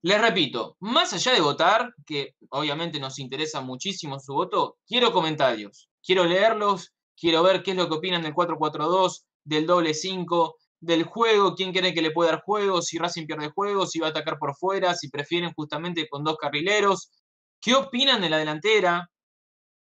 [0.01, 5.89] Les repito, más allá de votar, que obviamente nos interesa muchísimo su voto, quiero comentarios,
[6.01, 11.03] quiero leerlos, quiero ver qué es lo que opinan del 4-4-2, del doble 5, del
[11.03, 14.09] juego, quién cree que le puede dar juego, si Racing pierde juego, si va a
[14.11, 17.11] atacar por fuera, si prefieren justamente con dos carrileros,
[17.59, 19.09] qué opinan de la delantera,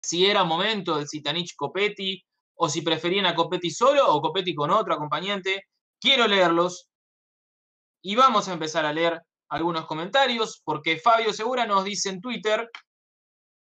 [0.02, 2.24] si era momento del Citanich Copetti,
[2.56, 5.64] o si preferían a Copetti solo o Copetti con otro acompañante.
[6.00, 6.88] Quiero leerlos.
[8.02, 12.70] Y vamos a empezar a leer algunos comentarios porque Fabio Segura nos dice en Twitter,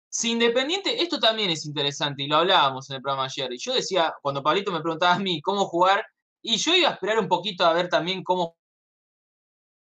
[0.10, 3.74] si Independiente, esto también es interesante y lo hablábamos en el programa ayer, y yo
[3.74, 6.04] decía, cuando Pablito me preguntaba a mí cómo jugar,
[6.42, 8.58] y yo iba a esperar un poquito a ver también cómo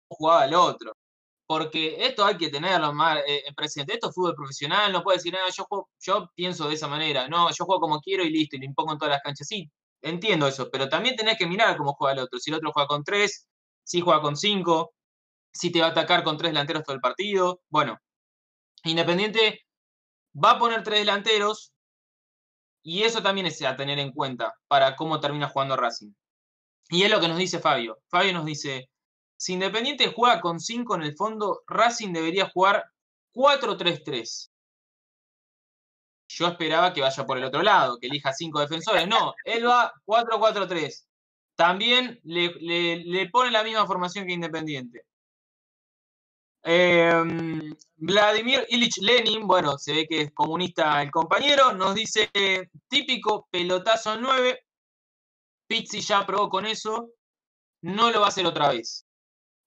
[0.08, 0.92] jugaba el otro
[1.48, 3.94] porque esto hay que tenerlo más eh, presente.
[3.94, 5.66] Esto es fútbol profesional, no puede decir, nada, yo,
[5.98, 8.92] yo pienso de esa manera, no, yo juego como quiero y listo, y le impongo
[8.92, 9.48] en todas las canchas.
[9.48, 9.70] Sí,
[10.02, 12.38] entiendo eso, pero también tenés que mirar cómo juega el otro.
[12.38, 13.48] Si el otro juega con tres,
[13.82, 14.92] si juega con cinco,
[15.52, 17.60] si te va a atacar con tres delanteros todo el partido.
[17.68, 17.98] Bueno,
[18.84, 19.64] Independiente
[20.34, 21.72] va a poner tres delanteros
[22.82, 26.12] y eso también es a tener en cuenta para cómo termina jugando Racing.
[26.90, 27.98] Y es lo que nos dice Fabio.
[28.08, 28.88] Fabio nos dice,
[29.36, 32.84] si Independiente juega con 5 en el fondo, Racing debería jugar
[33.34, 34.50] 4-3-3.
[36.28, 39.06] Yo esperaba que vaya por el otro lado, que elija 5 defensores.
[39.06, 41.06] No, él va 4-4-3.
[41.54, 45.02] También le, pone la misma formación que Independiente.
[46.62, 52.30] Em, Vladimir Ilich Lenin, bueno, se ve que es comunista el compañero, nos dice
[52.88, 54.60] típico pelotazo 9.
[55.66, 57.10] Pizzi ya probó con eso,
[57.82, 59.06] no lo va a hacer otra vez.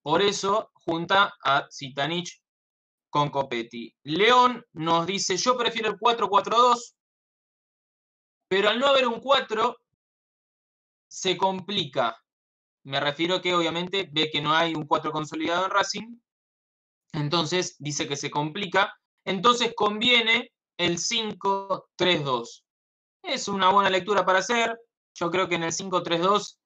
[0.01, 2.41] Por eso junta a Zitanich
[3.10, 3.93] con Copetti.
[4.04, 6.95] León nos dice, yo prefiero el 4-4-2,
[8.47, 9.77] pero al no haber un 4,
[11.08, 12.17] se complica.
[12.84, 16.17] Me refiero que obviamente ve que no hay un 4 consolidado en Racing,
[17.13, 18.93] entonces dice que se complica,
[19.26, 22.63] entonces conviene el 5-3-2.
[23.24, 24.80] es una buena lectura para hacer.
[25.13, 26.58] Yo creo que en el 5-3-2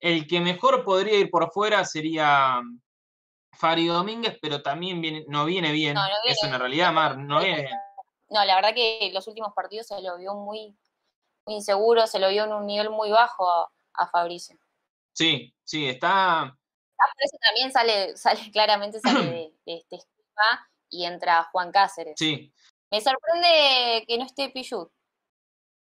[0.00, 2.60] el que mejor podría ir por fuera sería
[3.52, 5.96] Fari Domínguez, pero también viene, no viene bien.
[6.24, 7.78] es una realidad, Mar, no viene bien.
[8.28, 10.76] No, la verdad que los últimos partidos se lo vio muy,
[11.46, 14.58] inseguro, se lo vio en un nivel muy bajo a, Fabricio.
[15.12, 16.56] Sí, sí, está.
[17.02, 22.14] Ah, por eso también sale, sale claramente sale de, este esquema y entra Juan Cáceres.
[22.16, 22.52] Sí.
[22.90, 24.90] Me sorprende que no esté Pichut.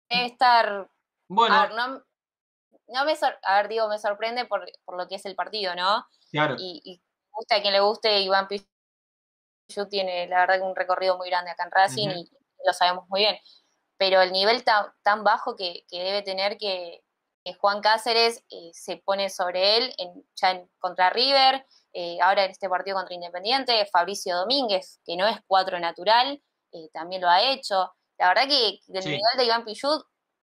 [0.09, 0.89] Debe estar.
[1.27, 1.55] Bueno.
[1.55, 5.75] A ver, no, me a ver, digo, me sorprende por, lo que es el partido,
[5.75, 6.05] ¿no?
[6.31, 6.55] Claro.
[6.57, 7.01] Y, y
[7.31, 11.63] gusta a quien le guste, Iván Pichut tiene, la verdad, un recorrido muy grande acá
[11.63, 12.29] en Racing y
[12.65, 13.37] lo sabemos muy bien.
[13.97, 17.03] Pero el nivel tan, bajo que, debe tener que,
[17.59, 22.51] Juan Cáceres eh, se pone sobre él en, ya en, contra River, eh, ahora en
[22.51, 27.41] este partido contra Independiente, Fabricio Domínguez, que no es cuatro natural, eh, también lo ha
[27.41, 27.93] hecho.
[28.17, 30.03] La verdad que el nivel de Iván Pichut,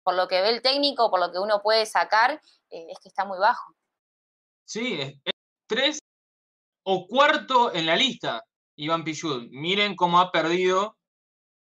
[0.02, 3.24] por lo que ve el técnico, por lo que uno puede sacar, es que está
[3.24, 3.74] muy bajo.
[4.64, 5.14] Sí, es,
[5.66, 5.98] tres
[6.84, 8.44] o cuarto en la lista,
[8.76, 9.48] Iván Pichut.
[9.50, 10.98] Miren cómo ha perdido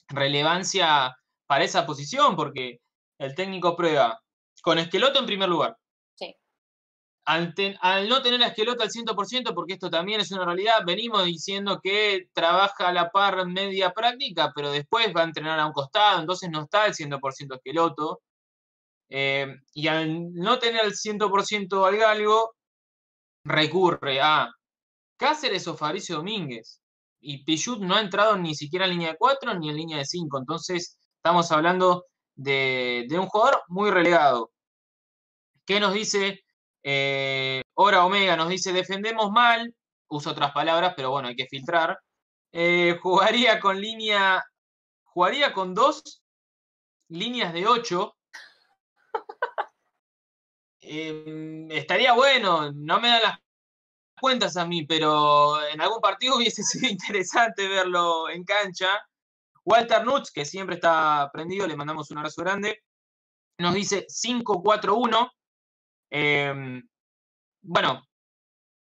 [0.09, 1.17] relevancia
[1.47, 2.81] para esa posición, porque
[3.19, 4.21] el técnico prueba
[4.63, 5.77] con Esqueloto en primer lugar.
[6.15, 6.35] Sí.
[7.25, 7.55] Al,
[8.09, 12.29] no tener a Esqueloto al 100%, porque esto también es una realidad, venimos diciendo que
[12.33, 16.51] trabaja a la par media práctica, pero después va a entrenar a un costado, entonces
[16.51, 18.21] no está al 100% Esqueloto.
[19.11, 22.55] Eh, y al no tener el 100% al galgo,
[23.45, 24.51] recurre a
[25.17, 26.81] Cáceres o Fabricio Domínguez
[27.21, 30.05] y Pichut no ha entrado ni siquiera en línea de 4 ni en línea de
[30.05, 30.39] 5.
[30.39, 32.05] Entonces, estamos hablando
[32.39, 34.53] de, un jugador muy relegado.
[35.67, 36.45] ¿Qué nos dice?
[36.83, 39.75] Eh, Hora Omega nos dice, defendemos mal,
[40.09, 41.99] uso otras palabras, pero bueno, hay que filtrar.
[42.53, 44.43] Eh, jugaría con línea,
[45.05, 46.23] jugaría con dos
[47.09, 48.17] líneas de 8.
[50.81, 53.39] Em, estaría bueno, no me da las
[54.19, 58.89] cuentas a mí, pero en algún partido hubiese sido interesante verlo en cancha.
[59.69, 62.83] Walter Nutz, que siempre está prendido, le mandamos un abrazo grande,
[63.59, 65.31] nos dice 5-4-1.
[66.11, 66.89] Em,
[67.61, 68.03] bueno,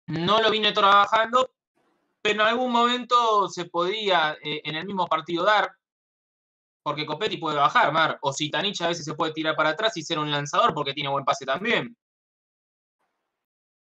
[0.07, 1.55] no lo vine trabajando,
[2.21, 5.71] pero en algún momento se podía eh, en el mismo partido dar,
[6.83, 10.03] porque Copetti puede bajar, Mar, o Zitanich a veces se puede tirar para atrás y
[10.03, 11.97] ser un lanzador porque tiene buen pase también.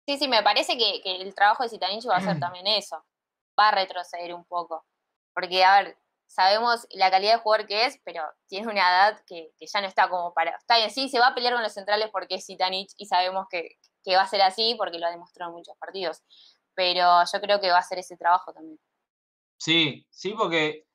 [0.07, 2.39] Sí, sí, me parece que, el trabajo de Zitanich va a ser mm.
[2.39, 3.03] también eso.
[3.59, 4.85] Va a retroceder un poco.
[5.33, 5.97] Porque, a ver,
[6.29, 10.09] sabemos la calidad de jugador que es, pero tiene una edad que, ya no está
[10.09, 10.51] como para.
[10.51, 13.47] Está bien, sí, se va a pelear con los centrales porque es Zitanich y sabemos
[13.49, 13.77] que,
[14.15, 16.21] va a ser así porque lo ha demostrado en muchos partidos.
[16.73, 18.79] Pero yo creo que va a ser ese trabajo también.
[19.57, 20.85] Sí, sí, porque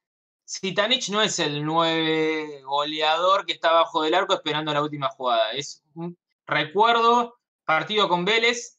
[0.48, 5.52] Zitanich no es el nueve goleador que está abajo del arco esperando la última jugada.
[5.52, 6.16] Es un
[6.46, 8.78] recuerdo partido con Vélez,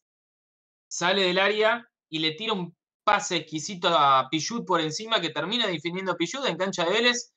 [0.87, 5.67] sale del área y le tira un pase exquisito a Pichut por encima que termina
[5.67, 7.31] definiendo Pichut en cancha de Vélez.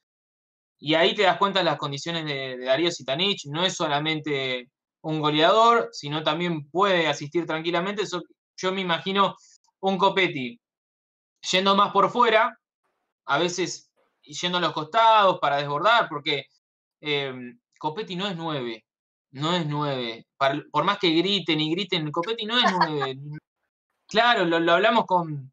[0.80, 3.46] Y ahí te das cuenta de las condiciones de, Darío Sitanich.
[3.46, 4.70] No es solamente
[5.02, 8.04] un goleador, sino también puede asistir tranquilamente.
[8.56, 9.36] yo me imagino
[9.80, 10.58] un Copetti
[11.50, 12.58] yendo más por fuera,
[13.26, 13.90] a veces
[14.22, 16.46] yendo a los costados para desbordar, porque
[17.00, 17.32] eh,
[17.78, 18.84] Copetti no es nueve,
[19.32, 20.26] no es nueve.
[20.70, 23.16] por más que griten y griten, Copetti no es nueve.
[24.10, 25.52] Claro, lo, hablamos con,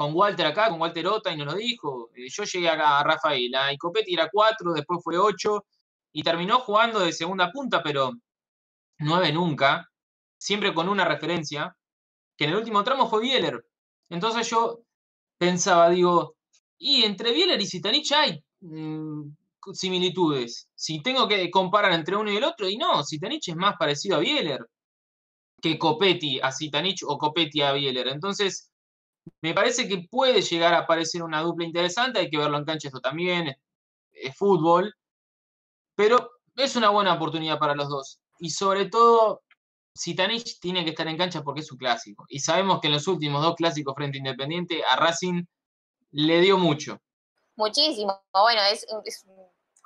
[0.00, 2.10] con Walter acá, con Walter Ota, y nos lo dijo.
[2.14, 5.62] Eh, yo llegué acá a Rafaela y Copetti era 4, después fue 8,
[6.12, 8.12] y terminó jugando de segunda punta, pero
[8.98, 9.86] 9 nunca,
[10.38, 11.76] siempre con una referencia,
[12.34, 13.62] que en el último tramo fue Bieler.
[14.08, 14.80] Entonces yo
[15.36, 16.34] pensaba, digo,
[16.78, 19.34] y entre Bieler y Zitanich hay mm,
[19.74, 20.70] similitudes.
[20.74, 24.16] Si tengo que comparar entre uno y el otro, y no, Zitanich es más parecido
[24.16, 24.66] a Bieler
[25.60, 28.08] que Copetti a Zitanich o Copetti a Bieler.
[28.08, 28.69] Entonces,
[29.40, 32.88] me parece que puede llegar a aparecer una dupla interesante, hay que verlo en cancha
[32.88, 33.56] esto también,
[34.12, 34.94] es, fútbol,
[35.94, 38.20] pero es una buena oportunidad para los dos.
[38.38, 39.42] Y sobre todo,
[39.98, 42.24] Zitanich tiene que estar en cancha porque es un clásico.
[42.28, 45.44] Y sabemos que en los últimos dos clásicos frente a Independiente, a Racing
[46.12, 46.98] le dio mucho.
[47.56, 48.20] Muchísimo.
[48.32, 49.02] Bueno, es un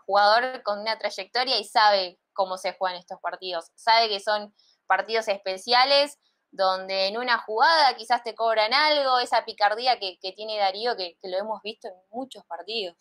[0.07, 3.71] jugador con una trayectoria y sabe cómo se juegan estos partidos.
[3.75, 4.55] Sabe que son
[4.87, 6.19] partidos especiales
[6.55, 11.37] donde en una jugada quizás te cobran algo, esa picardía que, tiene Darío, que, lo
[11.37, 12.97] hemos visto en muchos partidos.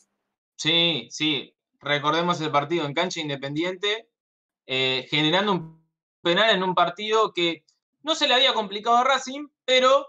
[0.56, 4.10] Sí, sí, recordemos el partido en cancha independiente,
[4.66, 5.88] eh, generando un
[6.22, 7.64] penal en un partido que
[8.02, 10.08] no se le había complicado a Racing, pero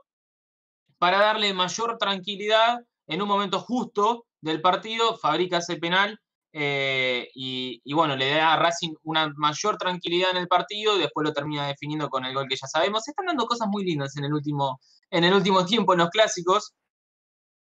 [0.99, 6.19] para darle mayor tranquilidad, en un momento justo del partido, fabrica ese penal
[6.57, 11.25] eh, y, bueno, le da a Racing una mayor tranquilidad en el partido y después
[11.25, 13.03] lo termina definiendo con el gol que ya sabemos.
[13.03, 16.11] Se están dando cosas muy lindas en el último, en el último tiempo en los
[16.11, 16.73] clásicos.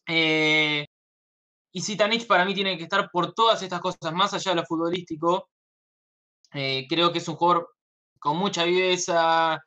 [0.08, 0.88] Eh,
[1.71, 4.65] y Sitanich para mí tiene que estar por todas estas cosas, más allá de lo
[4.65, 5.49] futbolístico.
[6.54, 7.69] Eh, creo que es un jugador
[8.17, 9.60] con mucha viveza,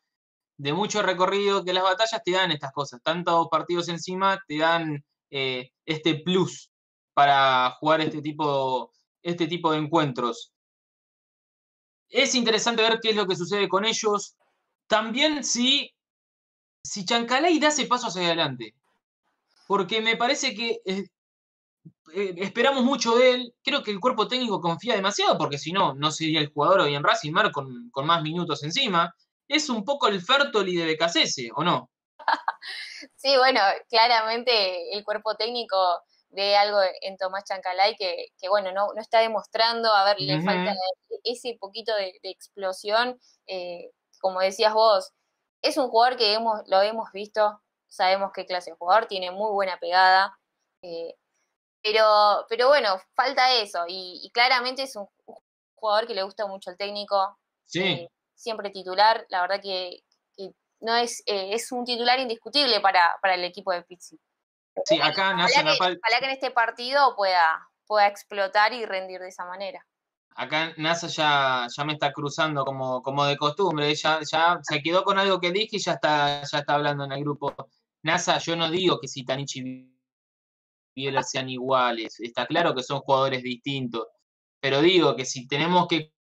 [0.57, 3.01] de mucho recorrido, que las batallas te dan estas cosas.
[3.05, 6.71] Tantos partidos encima te dan este plus
[7.15, 10.53] para jugar este tipo este tipo de encuentros.
[12.09, 14.37] Es interesante ver qué es lo que sucede con ellos.
[14.87, 15.91] También si,
[16.85, 18.75] si Chancalay da ese paso hacia adelante.
[19.67, 21.07] Porque me parece que eh,
[22.15, 23.55] eh, esperamos mucho de él.
[23.63, 26.95] Creo que el cuerpo técnico confía demasiado, porque si no, no sería el jugador hoy
[26.95, 29.15] en Racing Mar con, más minutos encima.
[29.49, 31.91] Es un poco el Fertoli de Becasese, ¿o no?
[33.17, 35.77] Sí, bueno, claramente el cuerpo técnico
[36.33, 40.43] de algo en Tomás Chancalay que, que bueno, no, no, está demostrando, a ver, le
[40.43, 40.75] falta
[41.25, 43.91] ese poquito de, explosión, eh,
[44.21, 45.13] como decías vos,
[45.61, 49.53] es un jugador que hemos, lo hemos visto, sabemos qué clase de jugador, tiene muy
[49.53, 50.39] buena pegada,
[50.81, 51.15] eh,
[51.83, 55.07] pero, pero bueno, falta eso, y, claramente es un
[55.75, 57.39] jugador que le gusta mucho al técnico,
[57.75, 60.03] eh, siempre titular, la verdad que,
[60.81, 64.19] no es, es un titular indiscutible para, para el equipo de Pizzi.
[64.85, 65.35] Sí, acá.
[65.35, 69.87] Ojalá, que, en este partido pueda, pueda explotar y rendir de esa manera.
[70.35, 75.05] Acá NASA ya, ya me está cruzando como, como de costumbre, ya, ya se quedó
[75.05, 77.55] con algo que dije y ya está, ya está hablando en el grupo.
[78.03, 79.93] NASA, yo no digo que si Tanichi y
[80.95, 84.07] Biela sean iguales, está claro que son jugadores distintos,
[84.59, 86.15] pero digo que si tenemos que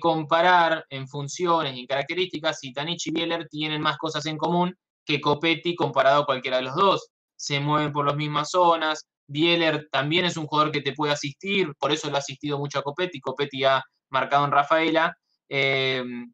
[0.00, 4.76] comparar en funciones y en características, si Tanichi y Bieler tienen más cosas en común
[5.04, 9.06] que Copetti comparado a cualquiera de los dos se mueven por las mismas zonas.
[9.26, 12.78] Bieler también es un jugador que te puede asistir, por eso lo ha asistido mucho
[12.78, 13.20] a Copetti.
[13.20, 15.16] Copetti ha marcado en Rafaela.
[15.48, 16.32] Em,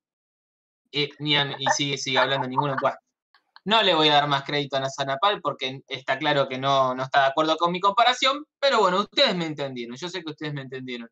[0.93, 2.77] eh, y sigue, sigue hablando ninguno.
[3.65, 7.03] no le voy a dar más crédito a Nazanapal porque está claro que no, no
[7.05, 10.55] está de acuerdo con mi comparación, pero bueno, ustedes me entendieron, yo sé que ustedes
[10.55, 11.09] me entendieron.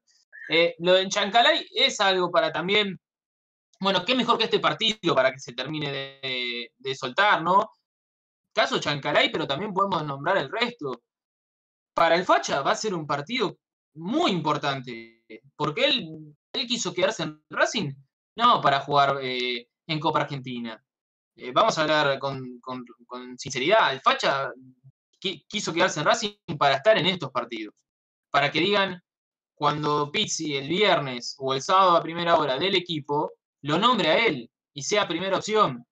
[0.48, 2.98] Eh, lo de Chancalay es algo para también,
[3.80, 7.70] bueno, qué mejor que este partido para que se termine de, de soltar, ¿no?
[8.52, 11.02] Caso Chancalay, pero también podemos nombrar el resto.
[11.94, 13.58] Para el Facha va a ser un partido
[13.94, 15.24] muy importante,
[15.56, 17.92] porque él, él quiso quedarse en Racing,
[18.36, 20.82] no para jugar eh, en Copa Argentina.
[21.36, 22.60] Eh, vamos a hablar con,
[23.36, 24.50] sinceridad, el Facha
[25.18, 27.74] quiso quedarse en Racing para estar en estos partidos,
[28.30, 29.02] para que digan
[29.54, 33.32] cuando Pizzi el viernes o el sábado a primera hora del equipo,
[33.62, 35.84] lo nombre a él y sea primera opción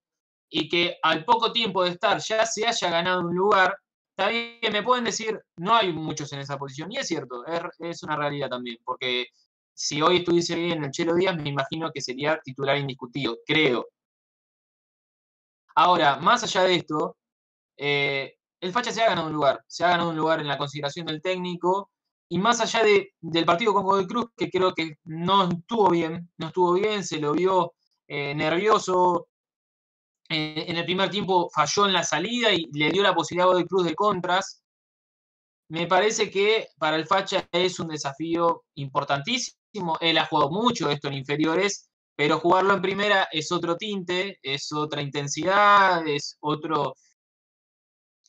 [0.49, 3.77] y que al poco tiempo de estar ya se haya ganado un lugar,
[4.15, 6.91] también me pueden decir, no hay muchos en esa posición.
[6.91, 7.45] Y es cierto,
[7.79, 9.27] es, una realidad también, porque
[9.75, 13.87] si hoy estuviese bien el Chelo Díaz, me imagino que sería titular indiscutido, creo.
[15.75, 17.17] Ahora, más allá de esto,
[17.77, 20.57] eh, el Facha se ha ganado un lugar, se ha ganado un lugar en la
[20.57, 21.91] consideración del técnico,
[22.29, 26.31] y más allá de, del partido con Godoy Cruz, que creo que no estuvo bien,
[26.39, 27.75] no estuvo bien, se lo vio
[28.09, 29.29] eh, nervioso,
[30.29, 33.85] en el primer tiempo falló en la salida y le dio la posibilidad de Cruz
[33.85, 34.63] de contras.
[35.69, 39.99] Me parece que para el Facha es un desafío importantísimo.
[40.01, 44.73] Él ha jugado mucho esto en inferiores, pero jugarlo en primera es otro tinte, es
[44.73, 46.95] otra intensidad, es otro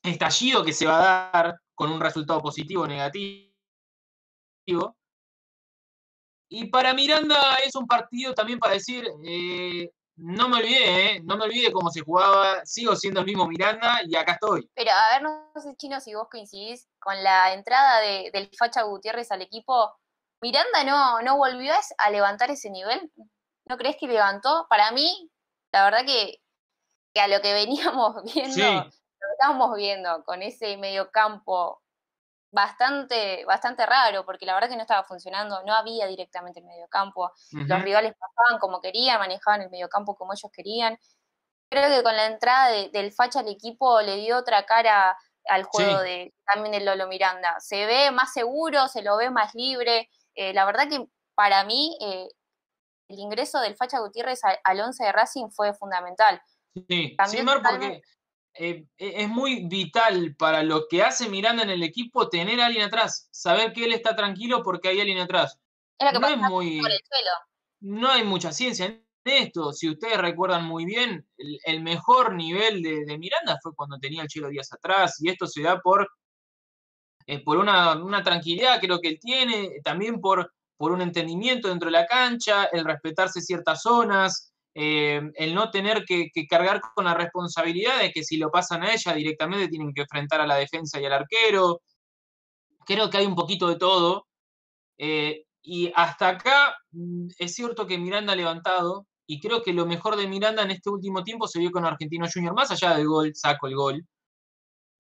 [0.04, 3.48] estallido que se va a dar con un resultado positivo o negativo.
[6.50, 11.22] Y para Miranda es un partido también para decir, eh, no me olvidé, ¿eh?
[11.24, 14.70] no me olvidé cómo se jugaba, sigo siendo el mismo Miranda y acá estoy.
[14.74, 18.82] Pero a ver, no sé, Chino, si vos coincidís con la entrada de, del Facha
[18.82, 19.96] Gutiérrez al equipo,
[20.42, 23.12] ¿Miranda no, no volvió a levantar ese nivel?
[23.66, 24.66] ¿No crees que levantó?
[24.70, 25.30] Para mí,
[25.72, 26.42] la verdad que,
[27.20, 31.82] a lo que veníamos viendo, lo que estábamos viendo con ese mediocampo
[32.52, 37.32] bastante, bastante raro, porque la verdad que no estaba funcionando, no había directamente el mediocampo,
[37.52, 40.98] los rivales pasaban como querían, manejaban el mediocampo como ellos querían.
[41.70, 45.18] Creo que con la entrada del Facha al equipo le dio otra cara
[45.50, 47.60] al juego de también de Lolo Miranda.
[47.60, 50.10] Se ve más seguro, se lo ve más libre.
[50.36, 52.28] Eh, la verdad que para mí eh,
[53.10, 56.42] el ingreso del Facha Gutiérrez al, al, 11 de Racing fue fundamental.
[56.88, 58.02] Sí, También porque
[58.60, 62.68] eh, e, es muy vital para lo que hace Miranda en el equipo tener a
[62.68, 65.60] alguien atrás, saber que él está tranquilo porque hay alguien atrás.
[66.00, 66.82] no, es muy,
[67.82, 69.74] no hay mucha ciencia en esto.
[69.74, 74.50] Si ustedes recuerdan muy bien, el, mejor nivel de, Miranda fue cuando tenía el Chelo
[74.50, 76.10] Díaz atrás, y esto se da por,
[77.26, 81.98] eh, por una, tranquilidad creo que él tiene, también por, por un entendimiento dentro de
[81.98, 88.00] la cancha, el respetarse ciertas zonas, eh, el no tener que, cargar con la responsabilidad
[88.00, 91.06] de que si lo pasan a ella directamente tienen que enfrentar a la defensa y
[91.06, 91.82] al arquero.
[92.86, 94.28] Creo que hay un poquito de todo.
[95.00, 99.88] Eh, y hasta acá mm, es cierto que Miranda ha levantado, y creo que lo
[99.88, 103.08] mejor de Miranda en este último tiempo se vio con Argentino Junior, más allá del
[103.08, 104.08] gol, saco el gol.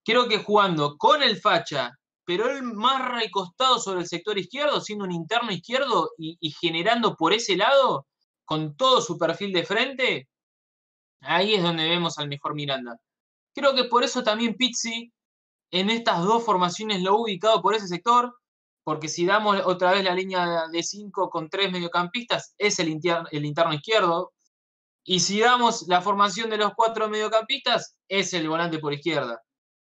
[0.03, 1.91] Creo que jugando con el facha,
[2.25, 7.33] pero él más recostado sobre el sector izquierdo, siendo un interno izquierdo y, generando por
[7.33, 8.07] ese lado,
[8.47, 10.29] con todo su perfil de frente,
[11.19, 12.97] ahí es donde vemos al mejor Miranda.
[13.53, 15.11] Creo que por eso también Pizzi
[15.69, 18.33] en estas dos formaciones lo ha ubicado por ese sector,
[18.85, 23.27] porque si damos otra vez la línea de 5 con tres mediocampistas, es el interno,
[23.31, 24.31] el interno izquierdo,
[25.03, 29.41] y si damos la formación de los cuatro mediocampistas, es el volante por izquierda.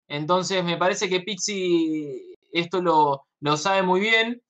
[0.08, 4.42] Entonces me parece que Pizzi esto lo, sabe muy bien,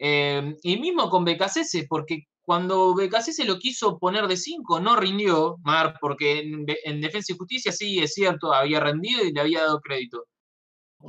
[0.00, 5.58] eh, y mismo con BKC, porque cuando BKC lo quiso poner de 5, no rindió,
[5.62, 9.62] Mar, porque en, en Defensa y Justicia sí, es cierto, había rendido y le había
[9.62, 10.24] dado crédito.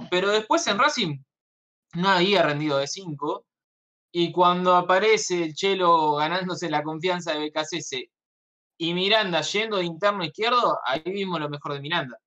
[0.09, 1.17] Pero después en Racing
[1.93, 3.45] no había rendido de 5.
[4.11, 8.11] Y cuando aparece el Chelo ganándose la confianza de BKC
[8.77, 12.17] y Miranda yendo de interno izquierdo, ahí vimos lo mejor de Miranda.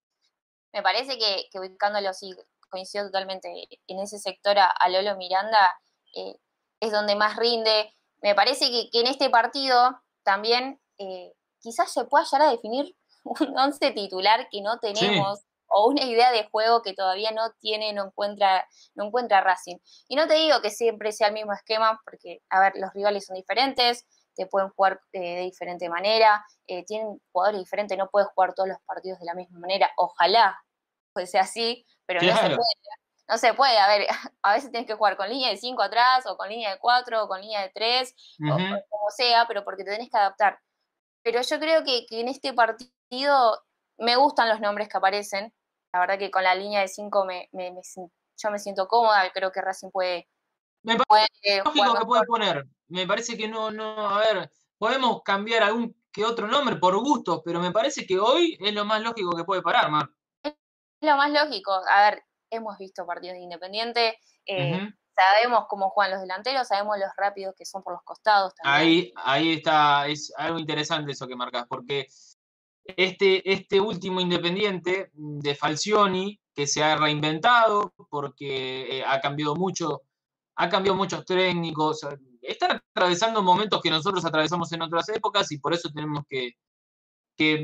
[0.73, 2.35] Me parece que, que ubicándolo así,
[2.69, 3.49] coincido totalmente
[3.87, 5.73] en ese sector a, Lolo Miranda,
[6.15, 6.35] eh,
[6.81, 7.93] es donde más rinde.
[8.27, 13.57] Me parece que, en este partido también eh, quizás se pueda llegar a definir un
[13.57, 18.07] once titular que no tenemos o una idea de juego que todavía no tiene, no
[18.07, 18.67] encuentra,
[18.97, 19.77] no encuentra Racing.
[20.09, 23.27] Y no te digo que siempre sea el mismo esquema, porque, a ver, los rivales
[23.27, 24.05] son diferentes,
[24.35, 28.69] te pueden jugar eh, de diferente manera, eh, tienen jugadores diferentes, no puedes jugar todos
[28.69, 30.59] los partidos de la misma manera, ojalá
[31.13, 33.06] fuese así, pero no se puede.
[33.29, 34.07] No se puede, a ver,
[34.43, 37.25] a veces tienes que jugar con línea de 5 atrás, o con línea de 4,
[37.25, 38.15] o con línea de 3,
[38.51, 38.57] o,
[38.89, 40.59] como sea, pero porque te tenés que adaptar.
[41.23, 43.63] Pero yo creo que, que en este partido
[43.99, 45.53] me gustan los nombres que aparecen.
[45.93, 49.31] La verdad que con la línea de 5 me, yo me siento cómoda.
[49.33, 50.29] Creo que Racing puede.
[50.83, 52.67] Me parece lógico que puede poner.
[52.89, 57.43] Me parece que no, no, a ver, podemos cambiar algún que otro nombre por gusto,
[57.45, 60.09] pero me parece que hoy es lo más lógico que puede parar, Mar.
[60.43, 60.55] Es
[61.01, 61.73] lo más lógico.
[61.73, 62.23] A ver,
[62.57, 64.19] hemos visto partidos de Independiente.
[64.45, 68.81] Eh, sabemos cómo juegan los delanteros, sabemos los rápidos que son por los costados también.
[68.81, 72.07] Ahí, ahí está, es algo interesante eso que marcas, porque
[72.85, 80.03] este, este último Independiente de Falcioni, que se ha reinventado porque eh, ha cambiado mucho,
[80.57, 82.01] ha cambiado muchos técnicos,
[82.41, 86.55] están atravesando momentos que nosotros atravesamos en otras épocas y por eso tenemos que,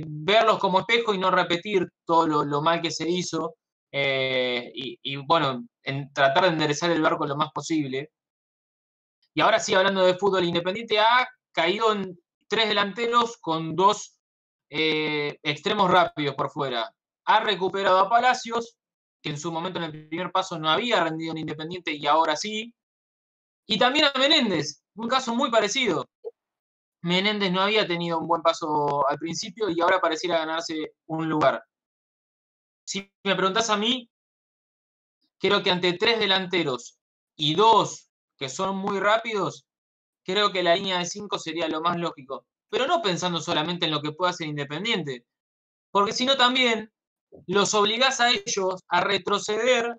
[0.06, 3.54] verlos como espejo y no repetir todo lo, mal que se hizo
[3.92, 8.10] eh, y, bueno, en tratar de enderezar el barco lo más posible.
[9.34, 12.18] Y ahora sí, hablando de fútbol, Independiente ha caído en
[12.48, 14.18] tres delanteros con dos
[14.70, 16.90] eh, extremos rápidos por fuera.
[17.26, 18.76] Ha recuperado a Palacios,
[19.22, 22.34] que en su momento en el primer paso no había rendido en Independiente y ahora
[22.36, 22.74] sí.
[23.66, 26.08] Y también a Menéndez, un caso muy parecido.
[27.02, 31.62] Menéndez no había tenido un buen paso al principio y ahora pareciera ganarse un lugar.
[32.84, 34.10] Si me preguntas a mí,
[35.38, 36.98] creo que ante tres delanteros
[37.36, 39.66] y dos que son muy rápidos,
[40.24, 43.90] creo que la línea de cinco sería lo más lógico pero no pensando solamente en
[43.90, 45.26] lo que pueda hacer Independiente,
[45.90, 46.90] porque si no también
[47.46, 49.94] los obligás a ellos a retroceder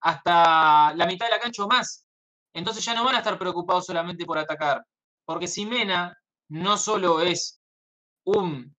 [0.00, 2.04] hasta la mitad de la cancha o más.
[2.52, 4.84] Entonces ya no van a estar preocupados solamente por atacar,
[5.24, 6.18] porque si Mena
[6.48, 7.60] no solo es
[8.24, 8.74] un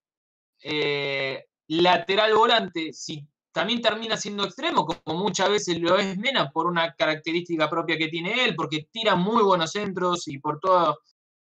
[0.62, 3.26] eh, lateral volante, si
[3.58, 8.06] también termina siendo extremo, como muchas veces lo es Mena, por una característica propia que
[8.06, 10.94] tiene él, porque tira muy buenos centros y por todas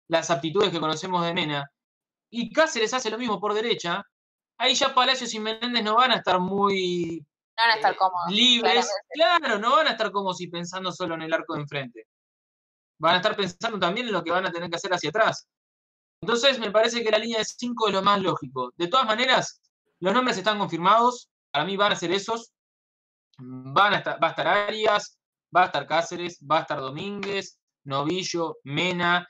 [0.08, 1.70] las aptitudes que conocemos de Mena
[2.30, 4.02] y Cáceres hace lo mismo por derecha,
[4.58, 7.26] ahí ya Palacios y Menéndez no van a estar muy
[7.58, 8.90] van a estar eh, cómodos, libres.
[9.10, 12.08] Claro, no van a estar como si pensando solo en el arco de enfrente.
[12.98, 15.48] Van a estar pensando también en lo que van a tener que hacer hacia atrás.
[16.22, 18.72] Entonces, me parece que la línea de 5 es lo más lógico.
[18.78, 19.62] De todas maneras,
[20.00, 21.30] los nombres están confirmados.
[21.56, 22.52] Para mí van a ser esos.
[23.38, 25.18] Van a estar, va a estar Arias,
[25.56, 29.26] va a estar Cáceres, va a estar Domínguez, Novillo, Mena,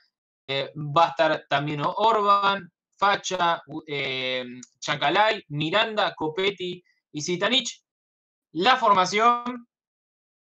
[0.48, 4.44] eh, va a estar también Orban, Facha, eh,
[4.80, 7.84] Chacalay, Miranda, Copetti y Zitanich.
[8.54, 9.68] La formación,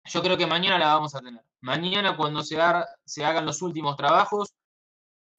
[0.05, 1.43] yo creo que mañana la vamos a tener.
[1.61, 2.57] Mañana cuando se,
[3.05, 4.51] se hagan los últimos trabajos,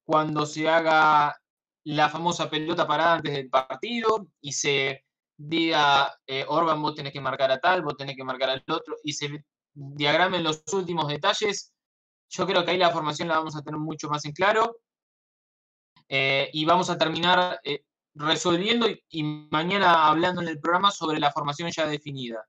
[0.04, 1.36] cuando se haga
[1.82, 5.04] la famosa pelota parada antes del partido y se
[5.38, 8.96] diga, eh, Orban, vos tenés que marcar a tal, vos tenés que marcar al otro,
[9.02, 11.72] y se diagramen los últimos detalles,
[12.28, 14.80] yo creo que ahí la formación la vamos a tener mucho más en claro.
[16.08, 17.82] Eh, y vamos a terminar eh,
[18.14, 22.46] resolviendo y, mañana hablando en el programa sobre la formación ya definida.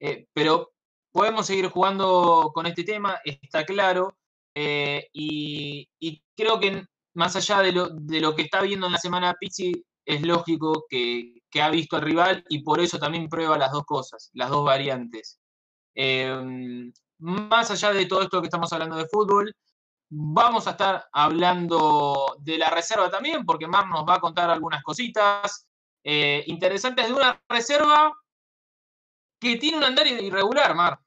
[0.00, 0.72] Eh, pero
[1.10, 4.16] podemos seguir jugando con este tema, está claro,
[4.54, 5.88] y,
[6.36, 6.84] creo que
[7.14, 7.72] más allá de
[8.20, 12.44] lo, que está viendo en la semana Pizzi, es lógico que, ha visto al rival
[12.48, 15.38] y por eso también prueba las dos cosas, las dos variantes.
[17.18, 19.54] más allá de todo esto que estamos hablando de fútbol,
[20.16, 24.82] Vamos a estar hablando de la reserva también, porque Mar nos va a contar algunas
[24.84, 25.66] cositas
[26.04, 28.12] eh, interesantes de una reserva
[29.40, 31.00] que tiene un andar irregular, Mar.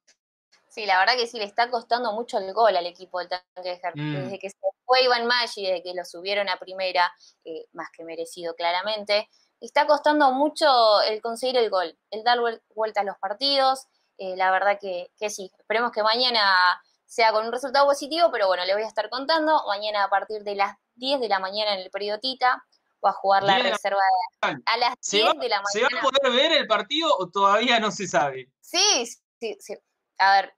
[0.78, 3.80] Sí, la verdad que sí, le está costando mucho el gol al equipo del tanque
[3.82, 4.14] de mm.
[4.14, 7.12] Desde que se fue Iván Maggi, desde que lo subieron a primera,
[7.46, 9.28] eh, más que merecido claramente,
[9.60, 12.38] está costando mucho el conseguir el gol, el dar
[12.76, 13.88] vuelta a los partidos.
[14.20, 18.46] Eh, la verdad que, que sí, esperemos que mañana sea con un resultado positivo, pero
[18.46, 19.64] bueno, le voy a estar contando.
[19.66, 22.64] Mañana a partir de las 10 de la mañana en el periodo Tita,
[23.04, 24.00] va a jugar la reserva
[24.42, 25.66] a las 10 de la mañana.
[25.72, 28.52] ¿Se va a poder ver el partido o todavía no se sabe?
[28.62, 29.08] Sí,
[29.40, 29.76] sí, sí.
[30.20, 30.57] A ver,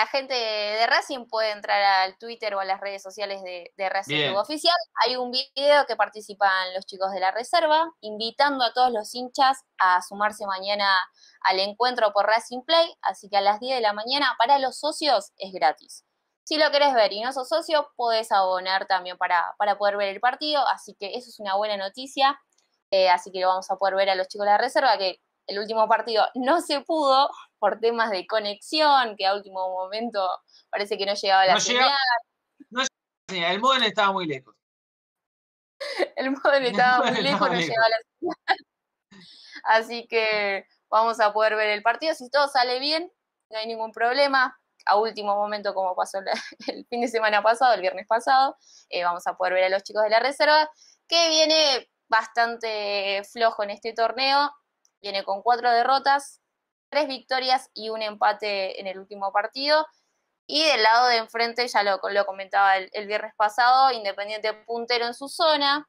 [0.00, 4.28] la gente de Racing puede entrar al Twitter o a las redes sociales de, Racing
[4.28, 4.74] Club Oficial.
[5.04, 9.58] Hay un video que participan los chicos de la reserva, invitando a todos los hinchas
[9.76, 10.88] a sumarse mañana
[11.42, 12.94] al encuentro por Racing Play.
[13.02, 16.06] Así que a las 10 de la mañana para los socios es gratis.
[16.44, 20.08] Si lo querés ver y no sos socio, podés abonar también para, para poder ver
[20.08, 20.66] el partido.
[20.68, 22.40] Así que eso es una buena noticia.
[22.90, 25.20] Eh, así que lo vamos a poder ver a los chicos de la reserva, que
[25.46, 27.28] el último partido no se pudo
[27.60, 30.28] por temas de conexión, que a último momento
[30.70, 31.90] parece que no llegaba la señal.
[32.70, 32.82] no
[33.28, 34.56] llegaba el modem estaba muy lejos.
[36.16, 38.36] el modem estaba muy lejos, no llegaba la señal.
[39.64, 42.14] Así que vamos a poder ver el partido.
[42.14, 43.12] Si todo sale bien,
[43.50, 44.56] no hay ningún problema.
[44.86, 46.18] A último momento, como pasó
[46.68, 48.56] el fin de semana pasado, el viernes pasado,
[48.88, 50.70] eh, vamos a poder ver a los chicos de la reserva,
[51.06, 54.50] que viene bastante flojo en este torneo.
[55.02, 56.39] Viene con cuatro derrotas,
[56.90, 59.86] tres victorias y un empate en el último partido.
[60.46, 65.14] Y del lado de enfrente, ya lo, lo comentaba el, viernes pasado, Independiente puntero en
[65.14, 65.88] su zona,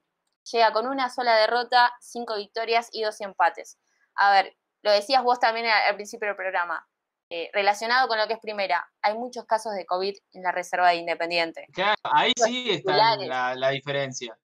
[0.50, 3.78] llega con una sola derrota, cinco victorias y dos empates.
[4.14, 6.86] A ver, lo decías vos también al, principio del programa,
[7.28, 10.90] eh, relacionado con lo que es primera, hay muchos casos de COVID en la reserva
[10.90, 11.66] de Independiente.
[11.72, 14.38] Claro, ahí sí está la, la diferencia.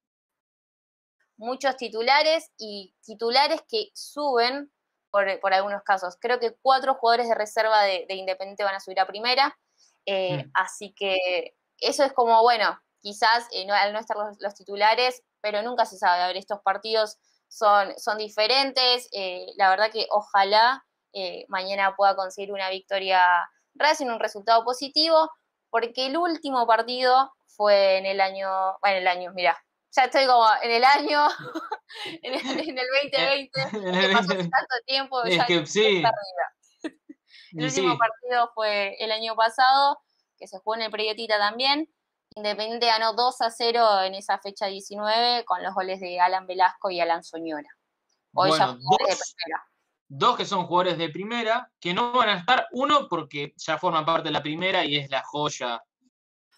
[1.37, 4.73] Muchos titulares y titulares que suben
[5.11, 6.17] por, algunos casos.
[6.21, 9.57] Creo que cuatro jugadores de reserva de, Independiente van a subir a primera,
[10.07, 10.51] eh, mm.
[10.55, 15.63] así que eso es como, bueno, quizás eh, no, al no estar los, titulares, pero
[15.63, 16.23] nunca se sabe.
[16.23, 19.09] A ver, estos partidos son, son diferentes.
[19.13, 20.85] Eh, la verdad que ojalá
[21.49, 23.21] mañana pueda conseguir una victoria
[23.75, 25.31] Racing, un resultado positivo,
[25.71, 28.49] porque el último partido fue en el año,
[28.81, 29.59] bueno, el año, mira,
[29.93, 31.29] ya estoy como en el año,
[32.23, 36.03] en el, 2020, que pasó tanto tiempo, ya que sí.
[37.53, 39.99] El último partido fue el año pasado,
[40.39, 41.89] que se jugó en el Preyotita también.
[42.35, 46.91] Independiente ganó 2 a 0 en esa fecha 19 con los goles de Alan Velasco
[46.91, 47.71] y Alan Soñora.
[48.35, 49.67] Hoy ya dos, de primera.
[50.09, 54.05] Dos que son jugadores de primera, que no van a estar, uno porque ya forma
[54.05, 55.83] parte de la primera y es la joya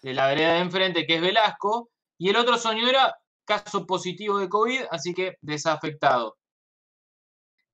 [0.01, 4.49] de la vereda de enfrente, que es Velasco, y el otro Soñora caso positivo de
[4.49, 6.37] COVID, así que desafectado.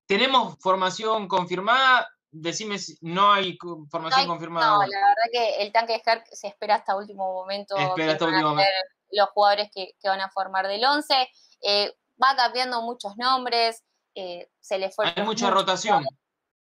[0.08, 2.08] ¿Tenemos formación confirmada?
[2.32, 3.58] Decime si no hay
[3.90, 4.74] formación confirmada.
[4.74, 7.76] No, la verdad que el tanque de Herc se espera hasta último momento.
[7.76, 8.72] Espera hasta último momento.
[9.12, 11.30] Los jugadores que, van a formar del 11.
[11.62, 13.84] Eh, va cambiando muchos nombres.
[14.16, 15.14] Eh, se les fue.
[15.14, 16.06] Hay mucha rotación.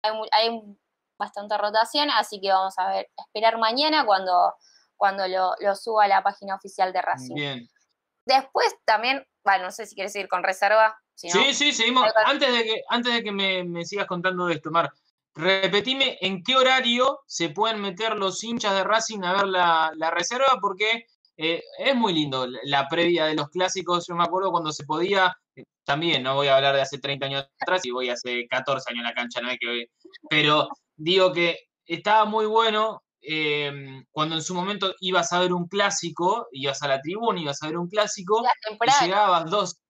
[0.03, 0.51] Hay,
[1.19, 4.55] bastante rotación, así que vamos a ver, esperar mañana cuando,
[4.97, 7.35] cuando lo, lo suba a la página oficial de Racing.
[7.35, 7.71] Bien.
[8.27, 11.01] Después también, bueno, no sé si quieres seguir con reserva.
[11.15, 12.05] sí, sí, seguimos.
[12.27, 14.91] Antes de que, antes de que me, sigas contando de esto, Mar,
[15.35, 20.59] repetime en qué horario se pueden meter los hinchas de Racing a ver la, reserva,
[20.61, 21.07] porque
[21.37, 24.09] eh, es muy lindo la previa de los clásicos.
[24.09, 27.27] Yo me acuerdo cuando se podía, eh, también no voy a hablar de hace 30
[27.27, 29.87] años atrás y voy hace 14 años en la cancha, no hay que
[30.29, 35.67] Pero digo que estaba muy bueno Em, cuando en su momento ibas a ver un
[35.67, 39.81] clásico, ibas a la tribuna, ibas a ver un clásico, y llegabas dos,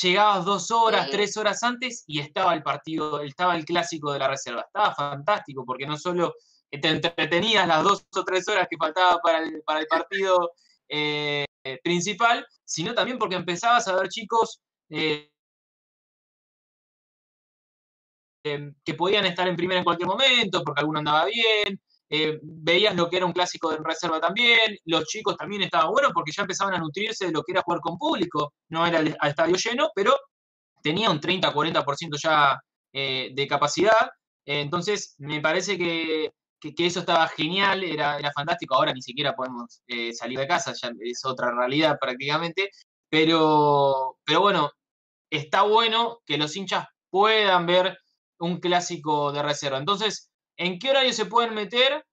[0.00, 4.28] llegabas dos horas, tres horas antes y estaba el partido, estaba el clásico de la
[4.28, 4.60] reserva.
[4.60, 6.34] Estaba fantástico porque no solo
[6.70, 10.52] te entretenías las dos o tres horas que faltaba para el, para el partido
[10.88, 11.44] eh,
[11.82, 14.60] principal, sino también porque empezabas a ver chicos
[14.90, 15.28] eh,
[18.44, 22.94] em, que podían estar en primera en cualquier momento, porque alguno andaba bien, eh, veías
[22.94, 26.42] lo que era un clásico de reserva también, los chicos también estaban buenos porque ya
[26.42, 29.90] empezaban a nutrirse de lo que era jugar con público, no era al estadio lleno,
[29.94, 30.14] pero
[30.82, 32.58] tenía un 30-40% ya
[32.92, 34.10] eh, de capacidad,
[34.44, 36.30] entonces me parece que,
[36.78, 41.24] eso estaba genial, era, fantástico, ahora ni siquiera podemos eh, salir de casa, ya es
[41.24, 42.70] otra realidad prácticamente,
[43.08, 44.70] pero, pero bueno,
[45.30, 47.98] está bueno que los hinchas puedan ver
[48.38, 49.78] un clásico de reserva.
[49.78, 52.06] Entonces, ¿en qué horario se pueden meter?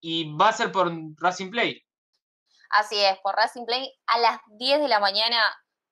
[0.00, 1.82] Y va a ser por Racing Play.
[2.70, 5.38] Así es, por Racing Play a las 10 de la mañana,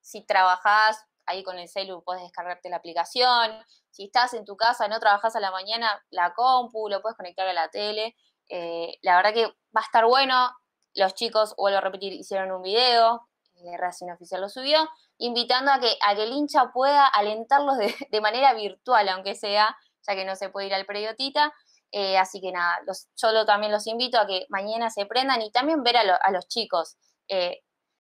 [0.00, 3.64] si trabajás ahí con el celu, puedes descargarte la aplicación.
[3.90, 7.46] Si estás en tu casa, no trabajás a la mañana, la compu, lo puedes conectar
[7.46, 8.16] a la tele.
[8.48, 10.50] Eh, la verdad que va a estar bueno.
[10.94, 14.88] Los chicos, vuelvo a repetir, hicieron un video, eh, Racing Oficial lo subió,
[15.18, 19.76] invitando a que, a que el hincha pueda alentarlos de, de manera virtual, aunque sea,
[20.06, 21.52] ya que no se puede ir al periodita.
[21.96, 25.52] Eh, así que nada, los, yo también los invito a que mañana se prendan y
[25.52, 26.96] también ver a, los chicos.
[27.28, 27.62] Eh,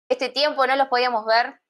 [0.09, 1.61] este tiempo no los podíamos ver,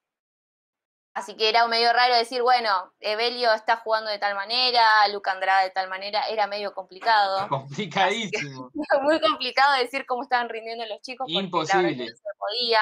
[1.14, 5.64] así que era medio raro decir, bueno, Evelio está jugando de tal manera, Luca Andrade
[5.64, 7.48] de tal manera, era medio complicado.
[7.48, 8.70] Complicadísimo.
[9.02, 11.26] muy complicado decir cómo estaban rindiendo los chicos.
[11.28, 11.96] Imposible.
[11.96, 12.80] no se podía.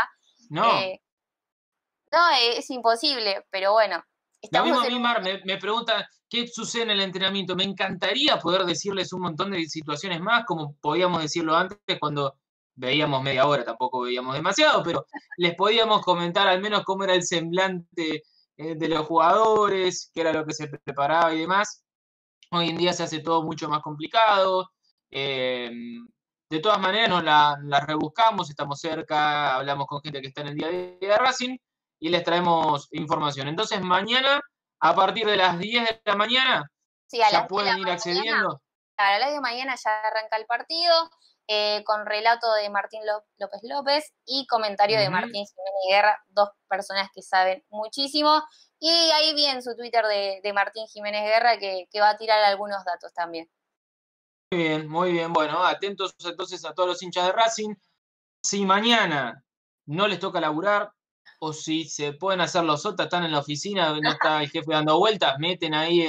[0.51, 0.81] No.
[0.81, 1.01] Eh,
[2.13, 4.05] no, es imposible, pero bueno.
[4.51, 7.57] Lo mismo a mí, Mar, me, me pregunta, qué sucede en el entrenamiento.
[7.57, 12.37] Me encantaría poder decirles un montón de situaciones más, como podíamos decirlo antes cuando
[12.77, 17.23] veíamos media hora, tampoco veíamos demasiado, pero les podíamos comentar al menos cómo era el
[17.23, 18.25] semblante
[18.57, 21.85] eh, de los jugadores, qué era lo que se preparaba y demás.
[22.51, 24.71] Hoy en día se hace todo mucho más complicado.
[25.11, 26.07] Em,
[26.51, 30.55] de todas maneras, nos la, rebuscamos, estamos cerca, hablamos con gente que está en el
[30.57, 31.57] día a día de Racing
[32.05, 33.49] y les traemos información.
[33.49, 34.39] Entonces, mañana
[34.79, 36.71] a partir de las 10 de la mañana
[37.11, 38.61] ya pueden ir accediendo.
[38.99, 40.93] a las de mañana ya arranca el partido
[41.49, 43.01] eh, con relato de Martín
[43.39, 48.43] López López y comentario de Martín Jiménez Guerra, dos personas que saben muchísimo.
[48.79, 52.45] Y ahí vi en su Twitter de, Martín Jiménez Guerra que, que va a tirar
[52.45, 53.49] algunos datos también.
[54.51, 55.33] Muy bien, muy bien.
[55.33, 57.75] Bueno, atentos entonces a todos los hinchas de Racing.
[58.43, 59.43] Si mañana
[59.87, 60.93] no les toca laburar,
[61.41, 64.73] o si se pueden hacer los otros, están en la oficina, no está el jefe
[64.73, 66.07] dando vueltas, meten ahí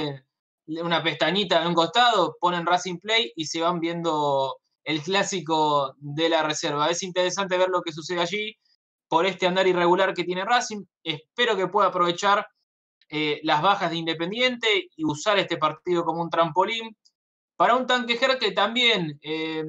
[0.67, 6.30] una pestañita en un costado, ponen Racing Play y se van viendo el clásico de
[6.30, 6.89] la reserva.
[6.89, 8.55] Es interesante ver lo que sucede allí
[9.07, 10.84] por este andar irregular que tiene Racing.
[11.03, 12.47] Espero que pueda aprovechar
[13.09, 16.95] eh, las bajas de Independiente y usar este partido como un trampolín
[17.55, 19.63] para un tanquejer que también eh,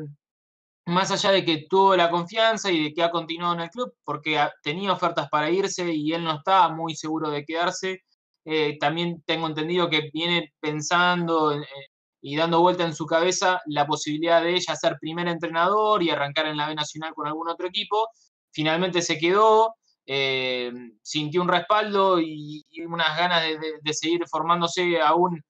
[0.86, 3.92] más allá de que tuvo la confianza y de que ha continuado en el club,
[4.04, 8.04] porque tenía ofertas para irse y él no estaba muy seguro de quedarse,
[8.44, 11.66] eh, también tengo entendido que viene pensando eh,
[12.20, 16.46] y dando vuelta en su cabeza la posibilidad de ella ser primer entrenador y arrancar
[16.46, 18.08] en la B Nacional con algún otro equipo.
[18.52, 19.74] Finalmente se quedó,
[20.06, 20.72] eh,
[21.02, 25.42] sintió un respaldo y, unas ganas de, seguir formándose aún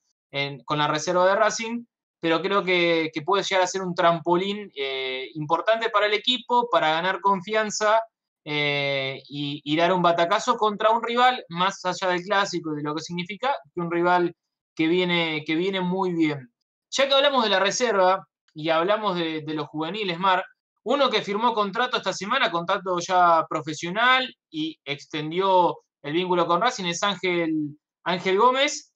[0.64, 1.84] con la reserva de Racing
[2.20, 6.90] pero creo que, puede llegar a ser un trampolín eh, importante para el equipo, para
[6.90, 8.00] ganar confianza
[8.44, 12.94] eh, y, dar un batacazo contra un rival, más allá del clásico y de lo
[12.94, 14.34] que significa, que un rival
[14.74, 16.52] que viene, que viene muy bien.
[16.90, 20.44] Ya que hablamos de la reserva y hablamos de, los juveniles, Mar,
[20.84, 26.84] uno que firmó contrato esta semana, contrato ya profesional y extendió el vínculo con Racing
[26.84, 28.92] es Ángel, Ángel Gómez.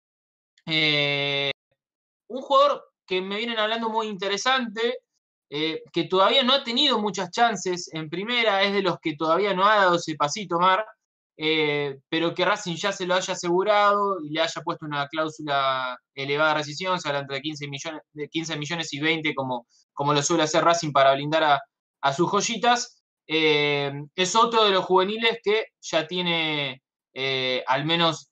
[0.66, 1.50] Eh,
[2.28, 4.98] un jugador que me vienen hablando muy interesante,
[5.50, 9.52] eh, que todavía no ha tenido muchas chances en primera, es de los que todavía
[9.52, 10.86] no ha dado ese pasito, Mar,
[11.36, 15.98] eh, pero que Racing ya se lo haya asegurado y le haya puesto una cláusula
[16.14, 20.14] elevada de rescisión, se habla entre 15 millones, de 15 millones y 20, como, como
[20.14, 21.60] lo suele hacer Racing para blindar
[22.00, 23.02] a, sus joyitas.
[23.26, 26.80] Eh, es otro de los juveniles que ya tiene
[27.66, 28.30] al menos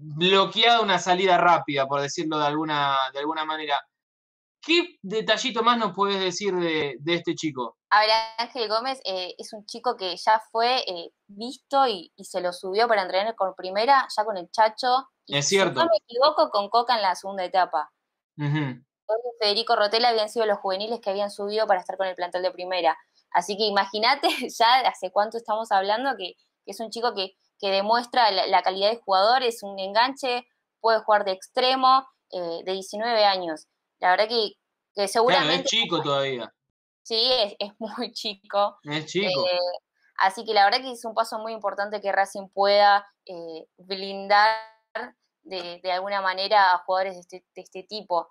[0.00, 3.80] bloqueado una salida rápida, por decirlo de alguna, de alguna manera.
[4.60, 7.76] ¿Qué detallito más nos puedes decir de, este chico?
[7.90, 12.40] A ver, Ángel Gómez eh, es un chico que ya fue eh, visto y, se
[12.40, 15.08] lo subió para entrenar con primera, ya con el Chacho.
[15.26, 15.80] es cierto.
[15.80, 17.90] Si no me equivoco, con Coca en la segunda etapa.
[19.40, 22.50] Federico Rotela habían sido los juveniles que habían subido para estar con el plantel de
[22.50, 22.96] primera.
[23.30, 24.28] Así que imagínate
[24.58, 26.34] ya hace cuánto estamos hablando que
[26.66, 30.46] es un chico que que demuestra la, calidad de jugador, es un enganche,
[30.80, 33.66] puede jugar de extremo, eh, de 19 años.
[33.98, 35.64] La verdad que, seguramente...
[35.64, 36.52] es chico todavía.
[37.02, 38.78] Sí, es, muy chico.
[38.84, 39.46] Es chico.
[39.46, 39.58] Eh,
[40.18, 44.58] así que la verdad que es un paso muy importante que Racing pueda eh, blindar
[45.42, 48.28] de, alguna manera a jugadores de este, de este tipo.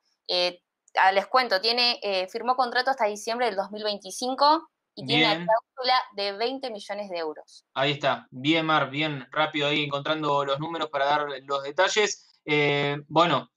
[0.96, 6.02] ah, les cuento, tiene, eh, firmó contrato hasta diciembre del 2025 y tiene una cláusula
[6.14, 7.66] de 20 millones de euros.
[7.76, 12.42] Ahí está, bien Mar, bien rápido ahí encontrando los números para dar los detalles.
[12.46, 13.48] Eh, bueno,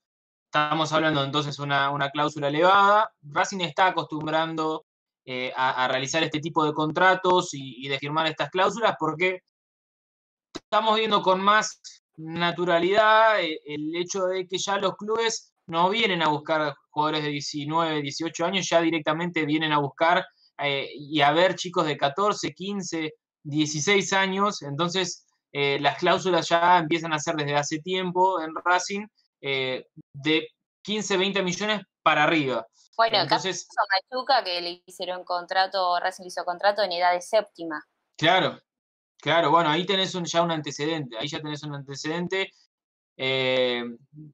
[0.45, 3.11] estamos hablando entonces de una, una, cláusula elevada.
[3.23, 4.85] Racing está acostumbrando
[5.25, 9.39] eh, a, realizar este tipo de contratos y, de firmar estas cláusulas porque
[10.53, 11.81] estamos viendo con más
[12.17, 18.01] naturalidad el hecho de que ya los clubes no vienen a buscar jugadores de 19,
[18.03, 20.23] 18 años, ya directamente vienen a buscar
[20.63, 24.61] eh, y a ver chicos de 14, 15, 16 años.
[24.61, 29.05] Entonces, eh, las cláusulas ya empiezan a ser desde hace tiempo en Racing
[29.41, 30.47] eh, de
[30.83, 32.65] 15, 20 millones para arriba.
[32.95, 33.67] Bueno, Entonces,
[34.11, 37.83] Machuca que le hicieron contrato, Racing hizo contrato en edad de séptima.
[38.17, 38.59] Claro,
[39.19, 42.51] claro, bueno, ahí tenés ya un antecedente, ahí ya tenés un antecedente
[43.17, 43.83] eh,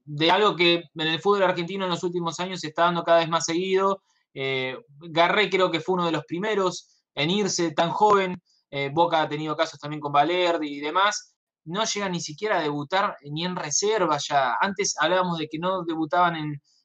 [0.05, 3.19] de algo que en el fútbol argentino en los últimos años se está dando cada
[3.19, 4.03] vez más seguido.
[4.39, 4.77] Eh,
[5.09, 8.39] Garré creo que fue uno de los primeros en irse tan joven.
[8.69, 11.35] Eh, Boca ha tenido casos también con Valerdi y demás.
[11.65, 14.55] No llega ni siquiera a debutar ni en reserva ya.
[14.61, 16.35] Antes hablábamos de que no debutaban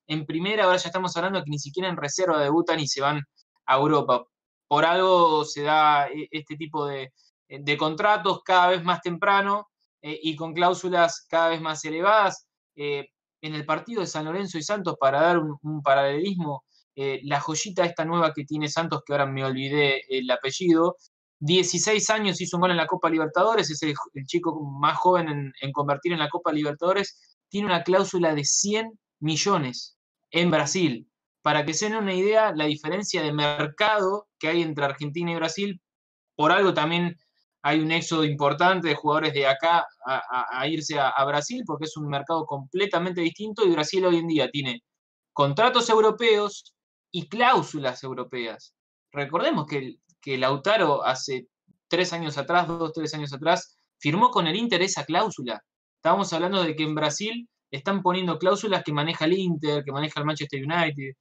[0.06, 3.00] en, primera, ahora ya estamos hablando de que ni siquiera en reserva debutan y se
[3.00, 3.22] van
[3.66, 4.24] a Europa.
[4.68, 7.12] Por algo se da este tipo de,
[7.48, 9.68] de contratos cada vez más temprano
[10.02, 12.46] eh, y con cláusulas cada vez más elevadas.
[12.74, 13.06] Eh,
[13.40, 16.64] en el partido de San Lorenzo y Santos, para dar un, paralelismo,
[16.94, 20.96] eh, la joyita esta nueva que tiene Santos, que ahora me olvidé el apellido,
[21.40, 23.94] 16 años hizo un gol en la Copa Libertadores, es el,
[24.26, 29.96] chico más joven en, convertir en la Copa Libertadores, tiene una cláusula de 100 millones
[30.30, 31.08] en Brasil.
[31.42, 35.34] Para que se den una idea, la diferencia de mercado que hay entre Argentina y
[35.34, 35.82] Brasil,
[36.36, 37.16] por algo también
[37.62, 42.08] hay un éxodo importante de jugadores de acá a, irse a, Brasil porque es un
[42.08, 44.82] mercado completamente distinto y Brasil hoy en día tiene
[45.32, 46.74] contratos europeos
[47.12, 48.74] y cláusulas europeas.
[49.12, 51.46] Recordemos que, que Lautaro hace
[51.88, 55.62] tres años atrás, dos, tres años atrás, firmó con el Inter esa cláusula.
[55.96, 60.18] Estábamos hablando de que en Brasil están poniendo cláusulas que maneja el Inter, que maneja
[60.18, 61.12] el Manchester United.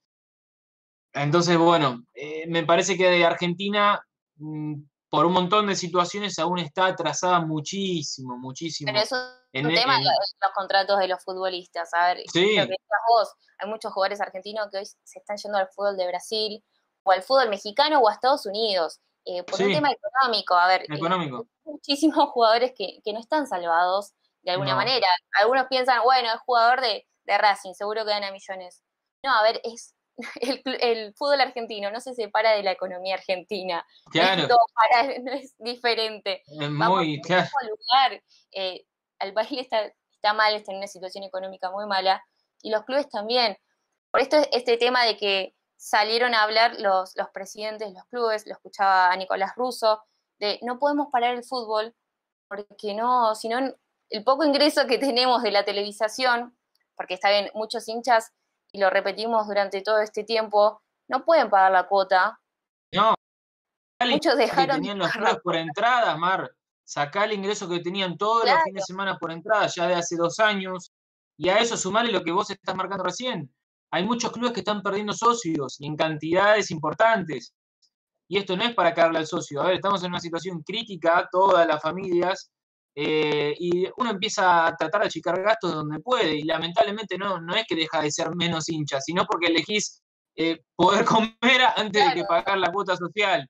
[1.13, 4.01] Entonces, bueno, eh, me parece que de Argentina
[4.37, 4.75] mm,
[5.11, 8.89] por un montón de situaciones aún está atrasada muchísimo, muchísimo.
[8.89, 9.17] Pero eso
[9.51, 11.93] es un tema los contratos de los futbolistas.
[11.93, 12.55] A ver, sí.
[12.55, 12.75] lo que
[13.09, 16.63] vos, hay muchos jugadores argentinos que hoy se están yendo al fútbol de Brasil,
[17.03, 20.55] o al fútbol mexicano, o a Estados Unidos, eh, por un tema económico.
[20.55, 21.45] A ver, eh, económico.
[21.65, 25.07] muchísimos jugadores que, no están salvados de alguna manera.
[25.41, 28.81] Algunos piensan, bueno, es jugador de, de Racing, seguro que gana millones.
[29.25, 29.93] No, a ver, es
[30.81, 33.85] el, fútbol argentino no se separa de la economía argentina.
[34.11, 34.47] Claro.
[35.23, 36.43] no es diferente.
[36.45, 37.49] Es muy, claro.
[37.61, 38.23] lugar.
[38.51, 38.85] Eh,
[39.19, 42.23] el país está, está mal, está en una situación económica muy mala,
[42.61, 43.57] y los clubes también.
[44.11, 48.45] Por esto este tema de que salieron a hablar los, los presidentes de los clubes,
[48.45, 50.01] lo escuchaba a Nicolás Russo,
[50.39, 51.95] de no podemos parar el fútbol
[52.47, 53.59] porque no, si no,
[54.09, 56.57] el poco ingreso que tenemos de la televisación,
[56.95, 58.31] porque está bien, muchos hinchas
[58.71, 62.39] y lo repetimos durante todo este tiempo, no pueden pagar la cuota.
[62.93, 63.13] No.
[63.99, 64.77] Muchos dejaron.
[64.77, 66.51] tenían los clubes por entrada, Mar.
[66.83, 70.15] Sacá el ingreso que tenían todos los fines de semana por entrada, ya de hace
[70.15, 70.91] dos años.
[71.37, 73.53] Y a eso sumarle lo que vos estás marcando recién.
[73.91, 77.53] Hay muchos clubes que están perdiendo socios y en cantidades importantes.
[78.27, 79.61] Y esto no es para caerle al socio.
[79.61, 82.49] A ver, estamos en una situación crítica, todas las familias,
[82.93, 87.55] eh, y uno empieza a tratar de achicar gastos donde puede, y lamentablemente no, no
[87.55, 90.01] es que deja de ser menos hincha, sino porque elegís
[90.35, 93.47] eh, poder comer antes de que pagar la cuota social.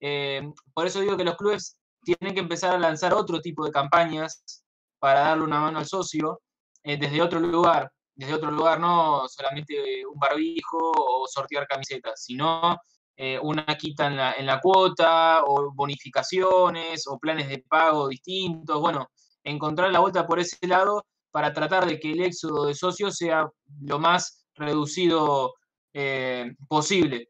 [0.00, 3.70] Eh, por eso digo que los clubes tienen que empezar a lanzar otro tipo de
[3.70, 4.64] campañas
[4.98, 6.40] para darle una mano al socio
[6.82, 12.78] desde otro lugar, desde otro lugar, no solamente un barbijo o sortear camisetas, sino
[13.22, 18.80] eh, una quita en la, cuota, o bonificaciones, o planes de pago distintos.
[18.80, 19.10] Bueno,
[19.44, 23.46] encontrar la vuelta por ese lado para tratar de que el éxodo de socios sea
[23.82, 25.52] lo más reducido
[25.92, 27.28] eh, posible.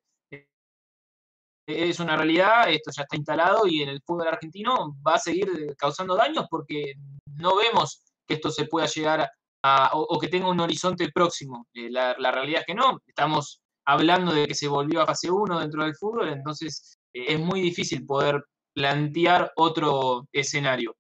[1.67, 5.75] Es una realidad, esto ya está instalado y en el fútbol argentino va a seguir
[5.77, 6.95] causando daños porque
[7.35, 9.29] no vemos que esto se pueda llegar
[9.65, 11.67] a, o, que tenga un horizonte próximo.
[11.75, 13.61] Eh, la, realidad es que no, estamos
[13.93, 17.61] hablando de que se volvió a fase 1 dentro del fútbol, entonces eh, es muy
[17.61, 20.97] difícil poder plantear otro escenario.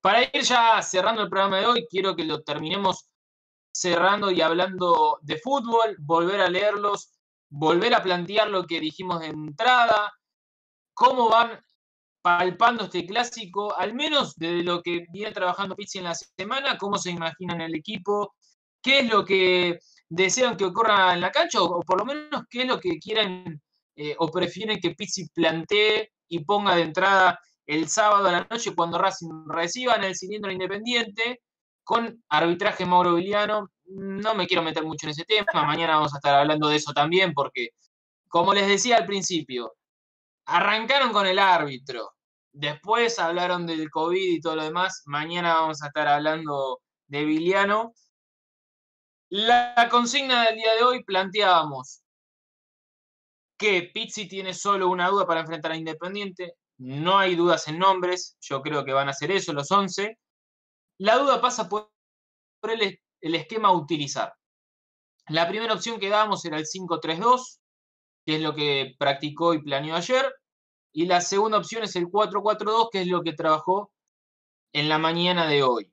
[0.00, 3.08] Para ir ya cerrando el programa de hoy, quiero que lo terminemos
[3.72, 7.12] cerrando y hablando de fútbol, volver a leerlos,
[7.48, 10.12] volver a plantear lo que dijimos de entrada,
[10.94, 11.60] cómo van
[12.22, 16.98] palpando este clásico, al menos de lo que viene trabajando Pizzi en la semana, cómo
[16.98, 18.34] se imaginan el equipo,
[18.82, 19.78] qué es lo que
[20.08, 23.60] desean que ocurra en la cancha o, por lo menos qué es lo que quieren
[23.96, 28.74] eh, o prefieren que Pizzi plantee y ponga de entrada el sábado a la noche
[28.74, 31.40] cuando Racing reciba en el cilindro independiente
[31.82, 33.70] con arbitraje Mauro Viliano.
[33.86, 36.92] No me quiero meter mucho en ese tema, mañana vamos a estar hablando de eso
[36.92, 37.70] también porque,
[38.28, 39.74] como les decía al principio,
[40.46, 42.12] arrancaron con el árbitro,
[42.52, 47.92] después hablaron del COVID y todo lo demás, mañana vamos a estar hablando de Viliano.
[49.28, 52.02] La consigna del día de hoy planteábamos
[53.58, 56.54] que Pizzi tiene solo una duda para enfrentar a Independiente.
[56.78, 60.16] No hay dudas en nombres, yo creo que van a ser eso los 11.
[60.98, 61.90] La duda pasa por
[62.62, 64.32] el, esquema a utilizar.
[65.28, 67.58] La primera opción que dábamos era el 5-3-2,
[68.26, 70.32] que es lo que practicó y planeó ayer.
[70.92, 73.90] Y la segunda opción es el 4-4-2, que es lo que trabajó
[74.72, 75.92] en la mañana de hoy.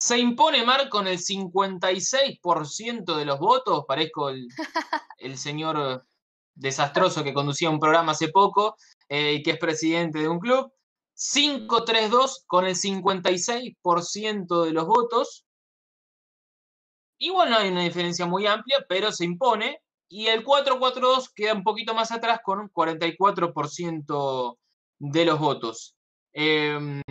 [0.00, 3.84] Se impone Mar con el 56% de los votos.
[3.86, 4.48] Parezco el,
[5.18, 6.06] el, señor
[6.54, 8.76] desastroso que conducía un programa hace poco
[9.08, 10.72] eh, y que es presidente de un club.
[11.16, 15.44] 5-3-2 con el 56% de los votos.
[17.18, 19.82] Igual no hay una diferencia muy amplia, pero se impone.
[20.08, 24.56] Y el 4-4-2 queda un poquito más atrás con un 44%
[24.98, 25.94] de los votos.
[26.32, 27.02] Eh,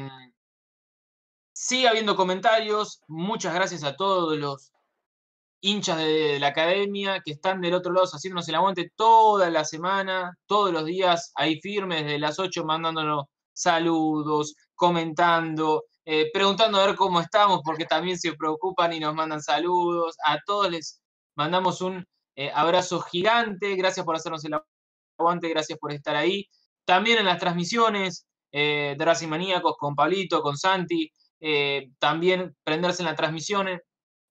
[1.61, 3.01] Sigue habiendo comentarios.
[3.09, 4.71] Muchas gracias a todos los
[5.59, 10.37] hinchas de, la academia que están del otro lado haciéndonos el aguante toda la semana,
[10.45, 16.95] todos los días, ahí firmes desde las 8 mandándonos saludos, comentando, eh, preguntando a ver
[16.95, 20.15] cómo estamos, porque también se preocupan y nos mandan saludos.
[20.25, 21.01] A todos les
[21.35, 22.07] mandamos un
[22.37, 23.75] eh, abrazo gigante.
[23.75, 24.55] Gracias por hacernos el
[25.17, 26.47] aguante, gracias por estar ahí.
[26.85, 33.01] También en las transmisiones eh, de Racing Maníacos con Pablito, con Santi, eh, también prenderse
[33.01, 33.67] en la transmisión,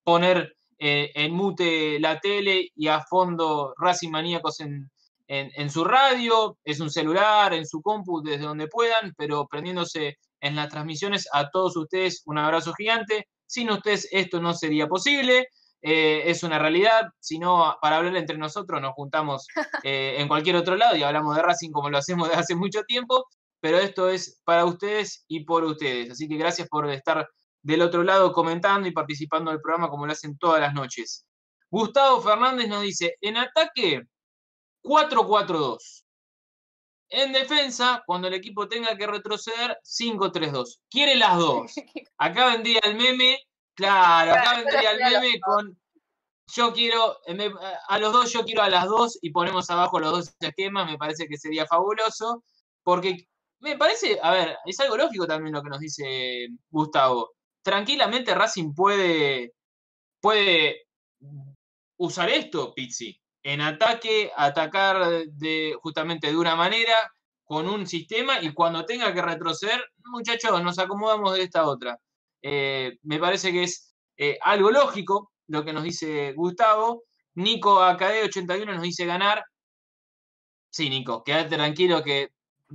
[0.04, 4.90] poner eh, en mute la tele y a fondo Racing Maníacos en,
[5.26, 10.56] en, su radio, es un celular, en su compu, desde donde puedan, pero prendiéndose en
[10.56, 13.28] las transmisiones a todos ustedes un abrazo gigante.
[13.46, 15.48] Sin ustedes esto no sería posible.
[15.82, 19.46] Eh, es una realidad, si no, para hablar entre nosotros nos juntamos
[19.82, 23.26] en cualquier otro lado y hablamos de Racing como lo hacemos desde hace mucho tiempo,
[23.60, 26.10] pero esto es para ustedes y por ustedes.
[26.10, 27.28] Así que gracias por estar
[27.62, 31.26] del otro lado comentando y participando del programa como lo hacen todas las noches.
[31.70, 34.02] Gustavo Fernández nos dice, en ataque
[34.82, 36.04] 4-4-2.
[37.10, 40.78] En defensa, cuando el equipo tenga que retroceder, 5-3-2.
[40.90, 41.72] Quiere las dos.
[42.18, 43.38] Acá vendría el meme,
[43.74, 45.78] claro, acá vendría el meme con
[46.54, 47.18] yo quiero,
[47.88, 50.96] a los dos yo quiero a las dos y ponemos abajo los dos esquemas, me
[50.96, 52.42] parece que sería fabuloso,
[52.82, 53.28] porque
[53.60, 57.32] me parece, a ver, es algo lógico también lo que nos dice Gustavo.
[57.62, 59.52] Tranquilamente Racing puede,
[60.20, 60.86] puede
[61.96, 66.94] usar esto, Pizzi, en ataque, atacar de, justamente de una manera,
[67.44, 71.98] con un sistema, y cuando tenga que retroceder, muchachos, nos acomodamos de esta otra.
[72.42, 77.04] Eh, me parece que es eh, algo lógico lo que nos dice Gustavo.
[77.34, 79.44] Nico AKD81 nos dice ganar.
[80.70, 82.28] Sí, Nico, quédate tranquilo que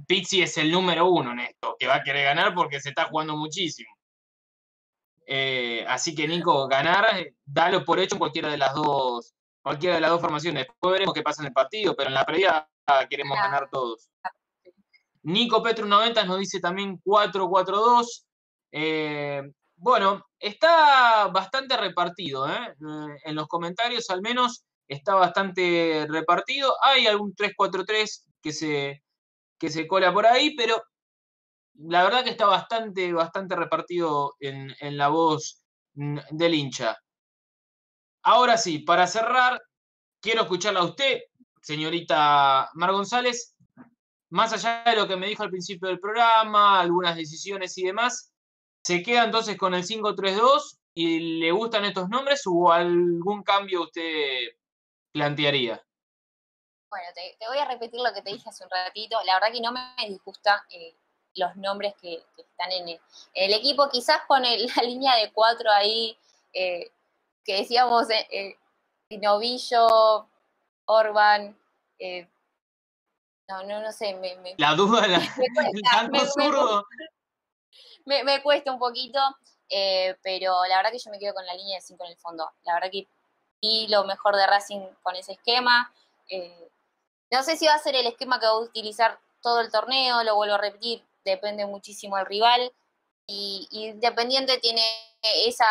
[0.08, 3.06] Pizzi es el número uno en esto, que va a querer ganar porque se está
[3.06, 3.89] jugando muchísimo.
[5.26, 9.96] Eh, así que Nico, ganar, eh, dalo por hecho en cualquiera de las dos, cualquiera
[9.96, 10.68] de las dos formaciones.
[10.68, 12.68] Después veremos qué pasa en el partido, pero en la previa
[13.10, 14.10] queremos ganar todos.
[15.24, 18.26] Nico Petro 90 nos dice también 4-4-2.
[18.72, 19.41] Eh,
[19.76, 26.76] bueno, está bastante repartido, en los comentarios al menos está bastante repartido.
[26.84, 29.03] Hay algún 3-4-3 que se,
[29.64, 30.84] que se cola por ahí, pero
[31.76, 36.97] la verdad que está bastante, bastante repartido en, la voz mm, del hincha.
[38.24, 39.61] Ahora sí, para cerrar,
[40.22, 41.22] quiero escucharla a usted,
[41.61, 43.55] señorita Mar González.
[44.32, 48.34] Más allá de lo que me dijo al principio del programa, algunas decisiones y demás,
[48.84, 54.57] ¿se queda entonces con el 5-3-2 y le gustan estos nombres o algún cambio usted
[55.14, 55.82] plantearía?
[56.94, 59.18] Bueno, te, voy a repetir lo que te dije hace un ratito.
[59.26, 60.96] La verdad que no me disgusta eh,
[61.34, 63.00] los nombres que, están en
[63.34, 63.89] el, equipo.
[63.89, 66.16] Quizás con la línea de cuatro ahí,
[66.54, 66.91] eh,
[67.44, 68.60] que decíamos, eh,
[69.10, 70.28] Novillo,
[70.86, 71.58] Orban,
[73.48, 74.14] no, no, no sé.
[74.14, 75.18] Me, la duda, la,
[78.06, 79.20] me Me, cuesta un poquito,
[80.22, 82.52] pero la verdad que yo me quedo con la línea de cinco en el fondo.
[82.66, 83.08] La verdad que
[83.64, 85.91] vi lo mejor de Racing con ese esquema.
[87.34, 90.23] No sé si va a ser el esquema que va a utilizar todo el torneo,
[90.23, 92.71] lo vuelvo a repetir, depende muchísimo del rival.
[93.25, 94.84] y, Independiente tiene
[95.23, 95.65] esa,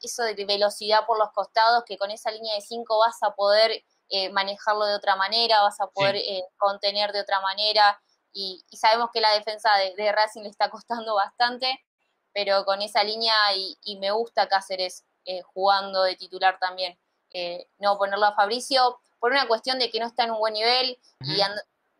[0.00, 3.82] eso de velocidad por los costados, que con esa línea de 5 vas a poder
[4.10, 8.00] eh, manejarlo de otra manera, vas a poder eh, contener de otra manera,
[8.32, 11.84] y, sabemos que la defensa de, Racing le está costando bastante,
[12.32, 16.96] pero con esa línea, y, me gusta Cáceres eh, jugando de titular también,
[17.78, 20.98] no ponerlo a Fabricio, por una cuestión de que no está en un buen nivel,
[21.20, 21.40] y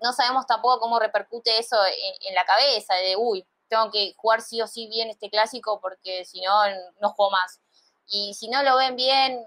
[0.01, 1.77] no sabemos tampoco cómo repercute eso
[2.20, 6.25] en la cabeza, de uy, tengo que jugar sí o sí bien este clásico porque
[6.25, 6.53] si no,
[7.01, 7.61] no juego más.
[8.07, 9.41] Y si no lo ven bien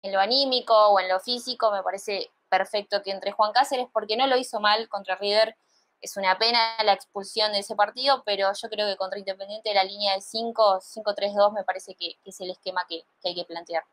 [0.00, 4.16] en lo anímico o en lo físico, me parece perfecto que entre Juan Cáceres porque
[4.16, 5.58] no lo hizo mal contra River.
[6.00, 9.84] Es una pena la expulsión de ese partido, pero yo creo que contra Independiente la
[9.84, 13.84] línea de 5, 5-3-2 me parece que, es el esquema que, hay que plantear.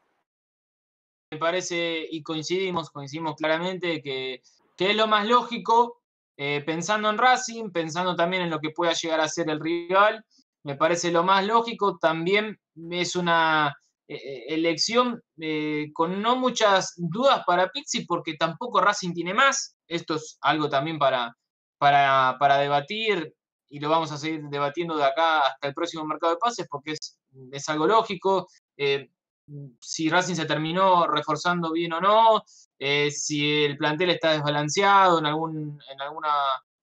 [1.31, 4.41] Me parece, y coincidimos, coincidimos claramente, que,
[4.75, 6.01] que es lo más lógico
[6.43, 10.25] eh, pensando en Racing, pensando también en lo que pueda llegar a ser el rival,
[10.63, 11.99] me parece lo más lógico.
[11.99, 12.59] También
[12.89, 13.75] es una
[14.07, 15.21] eh, eh, elección
[15.93, 19.75] con no muchas dudas para Pixi, porque tampoco Racing tiene más.
[19.87, 21.37] Esto es algo también para,
[21.77, 23.35] para, debatir
[23.69, 26.93] y lo vamos a seguir debatiendo de acá hasta el próximo mercado de pases, porque
[26.93, 27.19] es,
[27.51, 28.47] es algo lógico.
[29.79, 32.43] Si Racing se terminó reforzando bien o no,
[32.79, 36.33] eh, si el plantel está desbalanceado en, algún, en alguna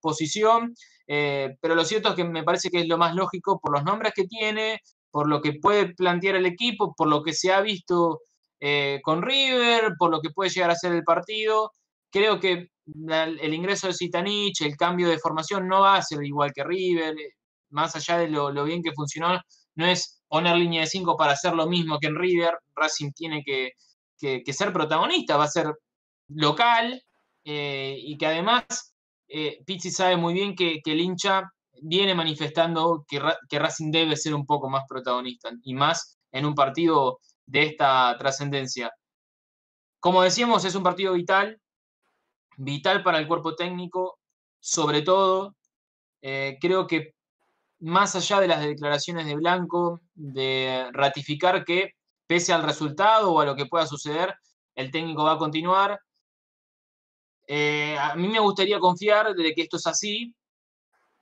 [0.00, 0.74] posición,
[1.06, 3.84] eh, pero lo cierto es que me parece que es lo más lógico por los
[3.84, 7.60] nombres que tiene, por lo que puede plantear el equipo, por lo que se ha
[7.60, 8.20] visto
[8.60, 11.72] eh, con River, por lo que puede llegar a ser el partido.
[12.10, 16.52] Creo que el ingreso de Zitanich, el cambio de formación no va a ser igual
[16.54, 17.14] que River,
[17.70, 19.40] más allá de lo, bien que funcionó,
[19.74, 23.42] no es poner línea de 5 para hacer lo mismo que en River, Racing tiene
[23.42, 23.72] que,
[24.52, 25.72] ser protagonista, va a ser
[26.28, 27.02] local
[27.44, 28.94] eh, y que además
[29.28, 31.50] eh, Pizzi sabe muy bien que, el hincha
[31.82, 36.54] viene manifestando que, que, Racing debe ser un poco más protagonista y más en un
[36.54, 38.92] partido de esta trascendencia.
[40.00, 41.60] Como decíamos, es un partido vital,
[42.56, 44.18] vital para el cuerpo técnico,
[44.60, 45.56] sobre todo,
[46.22, 47.14] eh, creo que
[47.80, 51.94] más allá de las declaraciones de Blanco, de ratificar que
[52.26, 54.34] pese al resultado o a lo que pueda suceder,
[54.74, 55.98] el técnico va a continuar,
[57.50, 60.34] eh, a mí me gustaría confiar de que esto es así,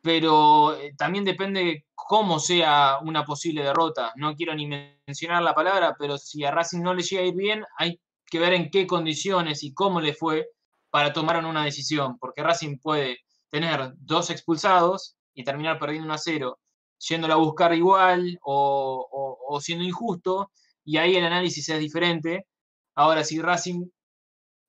[0.03, 4.13] pero eh, también depende cómo sea una posible derrota.
[4.17, 7.35] No quiero ni mencionar la palabra, pero si a Racing no le llega a ir
[7.35, 10.49] bien, hay que ver en qué condiciones y cómo le fue
[10.91, 13.19] para tomar una decisión, porque Racing puede
[13.51, 16.59] tener dos expulsados y terminar perdiendo 1 a 0,
[16.99, 20.51] yéndolo a buscar igual o, siendo injusto,
[20.84, 22.47] y ahí el análisis es diferente.
[22.95, 23.87] Ahora, si Racing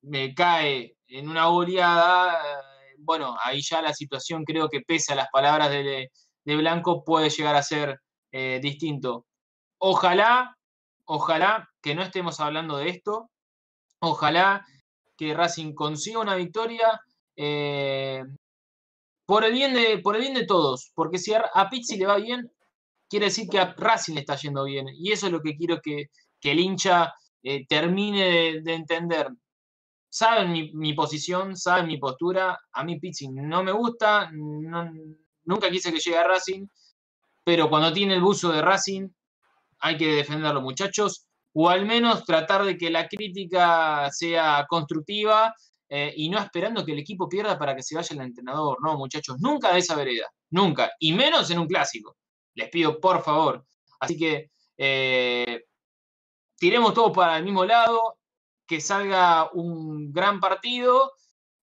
[0.02, 5.16] me cae en una goleada, eh, bueno, ahí ya la situación creo que pese a
[5.16, 6.10] las palabras de,
[6.44, 8.00] Blanco puede llegar a ser
[8.32, 9.26] eh, distinto.
[9.78, 10.56] Ojalá,
[11.04, 13.30] ojalá que no estemos hablando de esto,
[14.00, 14.66] ojalá
[15.16, 17.00] que Racing consiga una victoria
[17.36, 18.22] eh,
[19.28, 22.16] por, el bien de, por el bien de todos, porque si a, Pizzi le va
[22.16, 22.50] bien,
[23.10, 25.82] quiere decir que a Racing le está yendo bien, y eso es lo que quiero
[25.82, 26.08] que,
[26.40, 27.12] el hincha
[27.68, 29.28] termine de entender.
[30.08, 32.58] Saben mi, posición, saben mi postura.
[32.72, 36.66] A mí Pizzi no me gusta, nunca quise que llegue a Racing,
[37.44, 39.10] pero cuando tiene el buzo de Racing
[39.80, 45.54] hay que defenderlo, muchachos, o al menos tratar de que la crítica sea constructiva
[45.90, 48.78] eh, y no esperando que el equipo pierda para que se vaya el entrenador.
[48.82, 52.16] No, muchachos, nunca de esa vereda, nunca, y menos en un clásico.
[52.54, 53.64] Les pido por favor.
[54.00, 55.64] Así que eh,
[56.56, 58.18] tiremos todo para el mismo lado,
[58.66, 61.12] que salga un gran partido,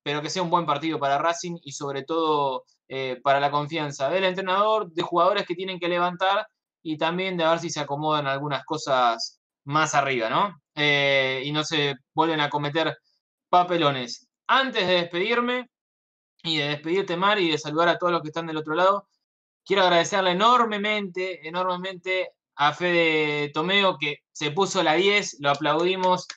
[0.01, 4.09] pero que sea un buen partido para Racing y sobre todo eh, para la confianza
[4.09, 6.47] del entrenador, de jugadores que tienen que levantar
[6.81, 10.61] y también de ver si se acomodan algunas cosas más arriba, ¿no?
[10.75, 12.95] Y no se vuelven a cometer
[13.49, 14.27] papelones.
[14.47, 15.69] Antes de despedirme
[16.43, 19.07] y de despedirte, Mar, y de saludar a todos los que están del otro lado,
[19.63, 26.27] quiero agradecerle enormemente, enormemente a Fede Tomeo que se puso la 10, lo aplaudimos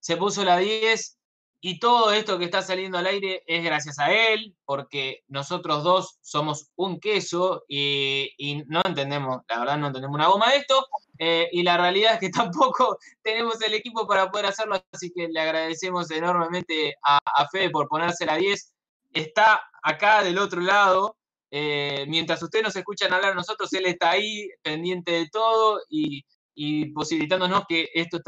[0.00, 1.17] se puso la 10
[1.60, 6.18] y todo esto que está saliendo al aire es gracias a él, porque nosotros dos
[6.20, 10.86] somos un queso y, no entendemos, la verdad no entendemos una goma de esto,
[11.18, 15.28] eh, y la realidad es que tampoco tenemos el equipo para poder hacerlo, así que
[15.28, 17.18] le agradecemos enormemente a,
[17.50, 18.74] Fede por ponerse la 10.
[19.12, 21.16] Está acá del otro lado,
[21.50, 26.24] eh, mientras ustedes nos escuchan hablar nosotros, él está ahí pendiente de todo y
[26.60, 28.18] y posibilitándonos que esto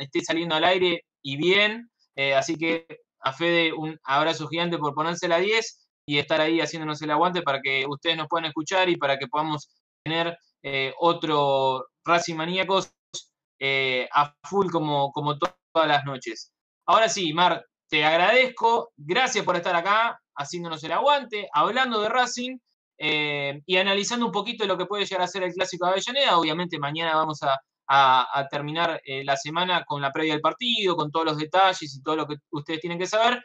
[0.00, 1.88] esté saliendo al aire y bien.
[2.20, 2.86] Eh, así que
[3.20, 7.40] a Fede un abrazo gigante por ponerse la 10 y estar ahí haciéndonos el aguante
[7.40, 9.70] para que ustedes nos puedan escuchar y para que podamos
[10.04, 12.92] tener eh, otro Racing Maníacos
[13.58, 16.52] eh, a full como, como todas las noches.
[16.84, 22.58] Ahora sí, Mar, te agradezco, gracias por estar acá, haciéndonos el aguante, hablando de Racing
[22.98, 26.36] y analizando un poquito lo que puede llegar a ser el Clásico de Avellaneda.
[26.36, 27.58] Obviamente mañana vamos a,
[28.50, 32.26] terminar la semana con la previa del partido, con todos los detalles y todo lo
[32.26, 33.42] que ustedes tienen que saber,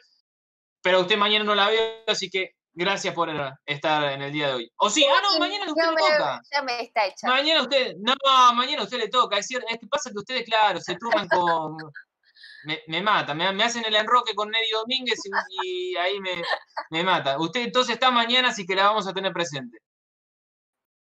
[0.82, 3.30] pero usted mañana no la ve, así que Gracias por
[3.64, 4.72] estar en el día de hoy.
[4.76, 6.42] O sí, ah, no, mañana a usted le toca.
[6.52, 7.26] Ya me está hecha.
[7.26, 8.14] Mañana usted, no,
[8.52, 9.38] mañana a usted le toca.
[9.38, 11.74] Es, es que pasa que ustedes, claro, se turnan con.
[12.64, 15.18] Me, me mata, me, hacen el enroque con Neri Domínguez
[15.62, 16.42] y, ahí me,
[16.90, 17.38] me, mata.
[17.40, 19.78] Usted entonces está mañana, así que la vamos a tener presente.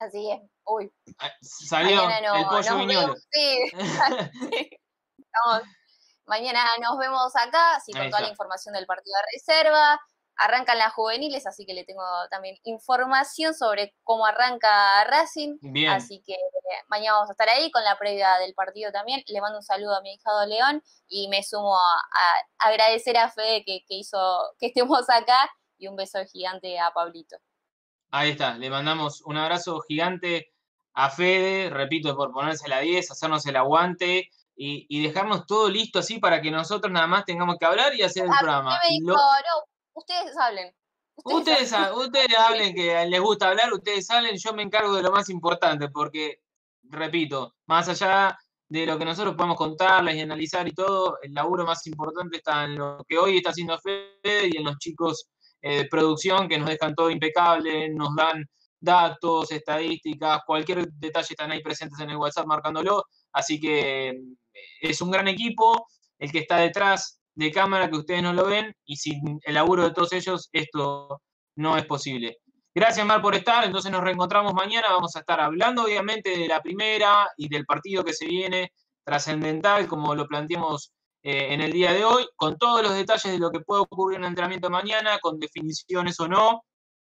[0.00, 0.40] Así es.
[0.64, 0.92] Uy.
[1.40, 3.14] Salió el pollo viñolo.
[3.30, 3.70] Sí.
[6.26, 10.00] Mañana nos vemos acá, así con toda la información del partido de reserva
[10.40, 15.58] arrancan las juveniles, así que le tengo también información sobre cómo arranca Racing.
[15.88, 19.22] Así que eh, mañana vamos a estar ahí con la previa del partido también.
[19.26, 23.64] Le mando un saludo a mi hijado León y me sumo a, agradecer a Fede
[23.66, 24.18] que, hizo
[24.58, 27.36] que estemos acá y un beso gigante a Pablito.
[28.10, 30.52] Ahí está, le mandamos un abrazo gigante
[30.94, 34.30] a Fede, repito, por ponerse la 10, hacernos el aguante.
[34.62, 38.24] Y, dejarnos todo listo así para que nosotros nada más tengamos que hablar y hacer
[38.24, 38.78] el programa.
[39.94, 40.74] Ustedes hablen.
[41.24, 45.30] Ustedes, ustedes, hablen que les gusta hablar, ustedes hablen, yo me encargo de lo más
[45.30, 46.42] importante, porque,
[46.82, 51.64] repito, más allá de lo que nosotros podemos contarles y analizar y todo, el laburo
[51.64, 55.28] más importante está en lo que hoy está haciendo Fede y en los chicos
[55.62, 58.44] eh, producción que nos dejan todo impecable, nos dan
[58.80, 64.18] datos, estadísticas, cualquier detalle están ahí presentes en el WhatsApp marcándolo, así que eh,
[64.80, 65.86] es un gran equipo,
[66.18, 69.84] el que está detrás de cámara que ustedes no lo ven y sin el laburo
[69.84, 71.20] de todos ellos esto
[71.56, 72.38] no es posible.
[72.74, 76.62] Gracias Mar por estar, entonces nos reencontramos mañana, vamos a estar hablando obviamente de la
[76.62, 78.72] primera y del partido que se viene
[79.04, 80.92] trascendental como lo planteamos
[81.22, 84.16] eh, en el día de hoy, con todos los detalles de lo que puede ocurrir
[84.16, 86.62] en el entrenamiento mañana, con definiciones o no.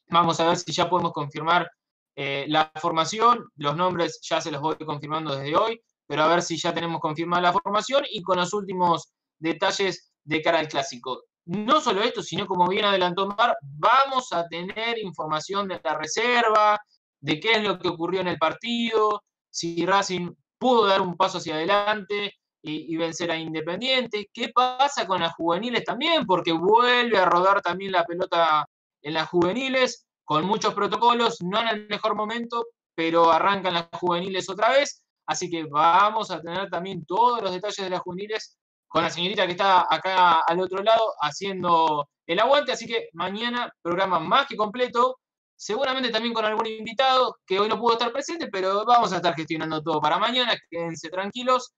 [0.09, 1.71] Vamos a ver si ya podemos confirmar
[2.17, 6.43] eh, la formación, los nombres ya se los voy confirmando desde hoy, pero a ver
[6.43, 11.25] si ya tenemos confirmada la formación y con los últimos detalles de cara al clásico.
[11.45, 16.79] No solo esto, sino como bien adelantó Mar, vamos a tener información de la reserva,
[17.21, 21.39] de qué es lo que ocurrió en el partido, si Racing pudo dar un paso
[21.39, 27.25] hacia adelante y, vencer a Independiente, qué pasa con las juveniles también, porque vuelve a
[27.25, 28.67] rodar también la pelota
[29.03, 34.49] en las juveniles, con muchos protocolos, no en el mejor momento, pero arrancan las juveniles
[34.51, 38.59] otra vez, así que vamos a tener también todos los detalles de las juveniles
[38.91, 42.73] con la señorita que está acá al otro lado haciendo el aguante.
[42.73, 45.19] Así que mañana programa más que completo.
[45.55, 49.35] Seguramente también con algún invitado que hoy no pudo estar presente, pero vamos a estar
[49.35, 50.57] gestionando todo para mañana.
[50.71, 51.73] Quédense tranquilos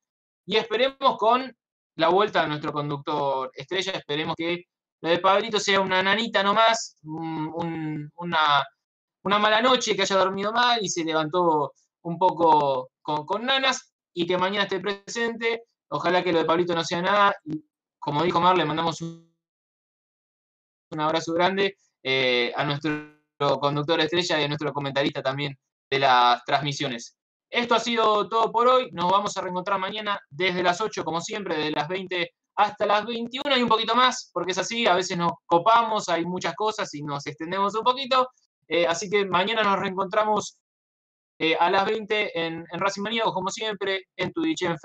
[0.46, 1.54] y esperemos con
[1.96, 3.92] la vuelta de nuestro conductor estrella.
[3.92, 4.64] Esperemos que
[5.00, 8.64] lo de Pablito sea una nanita nomás, una,
[9.24, 13.92] una mala noche, que haya dormido mal y se levantó un poco con, con nanas
[14.14, 15.62] y que mañana esté presente
[15.94, 17.34] Ojalá que lo de Pablito no sea nada.
[17.98, 19.30] Como dijo Mar, le mandamos un,
[20.98, 23.14] abrazo grande eh, a nuestro
[23.60, 25.58] conductor estrella y a nuestro comentarista también
[25.90, 27.18] de las transmisiones.
[27.52, 28.88] Esto ha sido todo por hoy.
[28.92, 33.04] Nos vamos a reencontrar mañana desde las 8, como siempre, desde las 20 hasta las
[33.04, 36.92] 21 y un poquito más, porque es así, a veces nos copamos, hay muchas cosas
[36.94, 38.30] y nos extendemos un poquito.
[38.68, 40.56] Eh, así que mañana nos reencontramos
[41.38, 44.76] eh, a las 20 en, Racing Maníaco, como siempre, en Twitch, en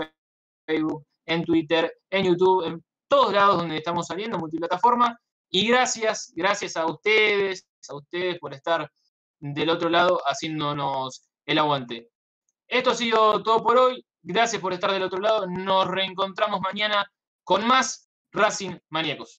[0.65, 5.17] Facebook, en Twitter, en YouTube, en todos lados donde estamos saliendo, multiplataforma.
[5.49, 8.91] Y gracias, gracias a ustedes, a ustedes por estar
[9.39, 12.09] del otro lado haciéndonos el aguante.
[12.67, 14.05] Esto ha sido todo por hoy.
[14.21, 15.47] Gracias por estar del otro lado.
[15.47, 17.09] Nos reencontramos mañana
[17.43, 19.35] con más Racing Maníacos.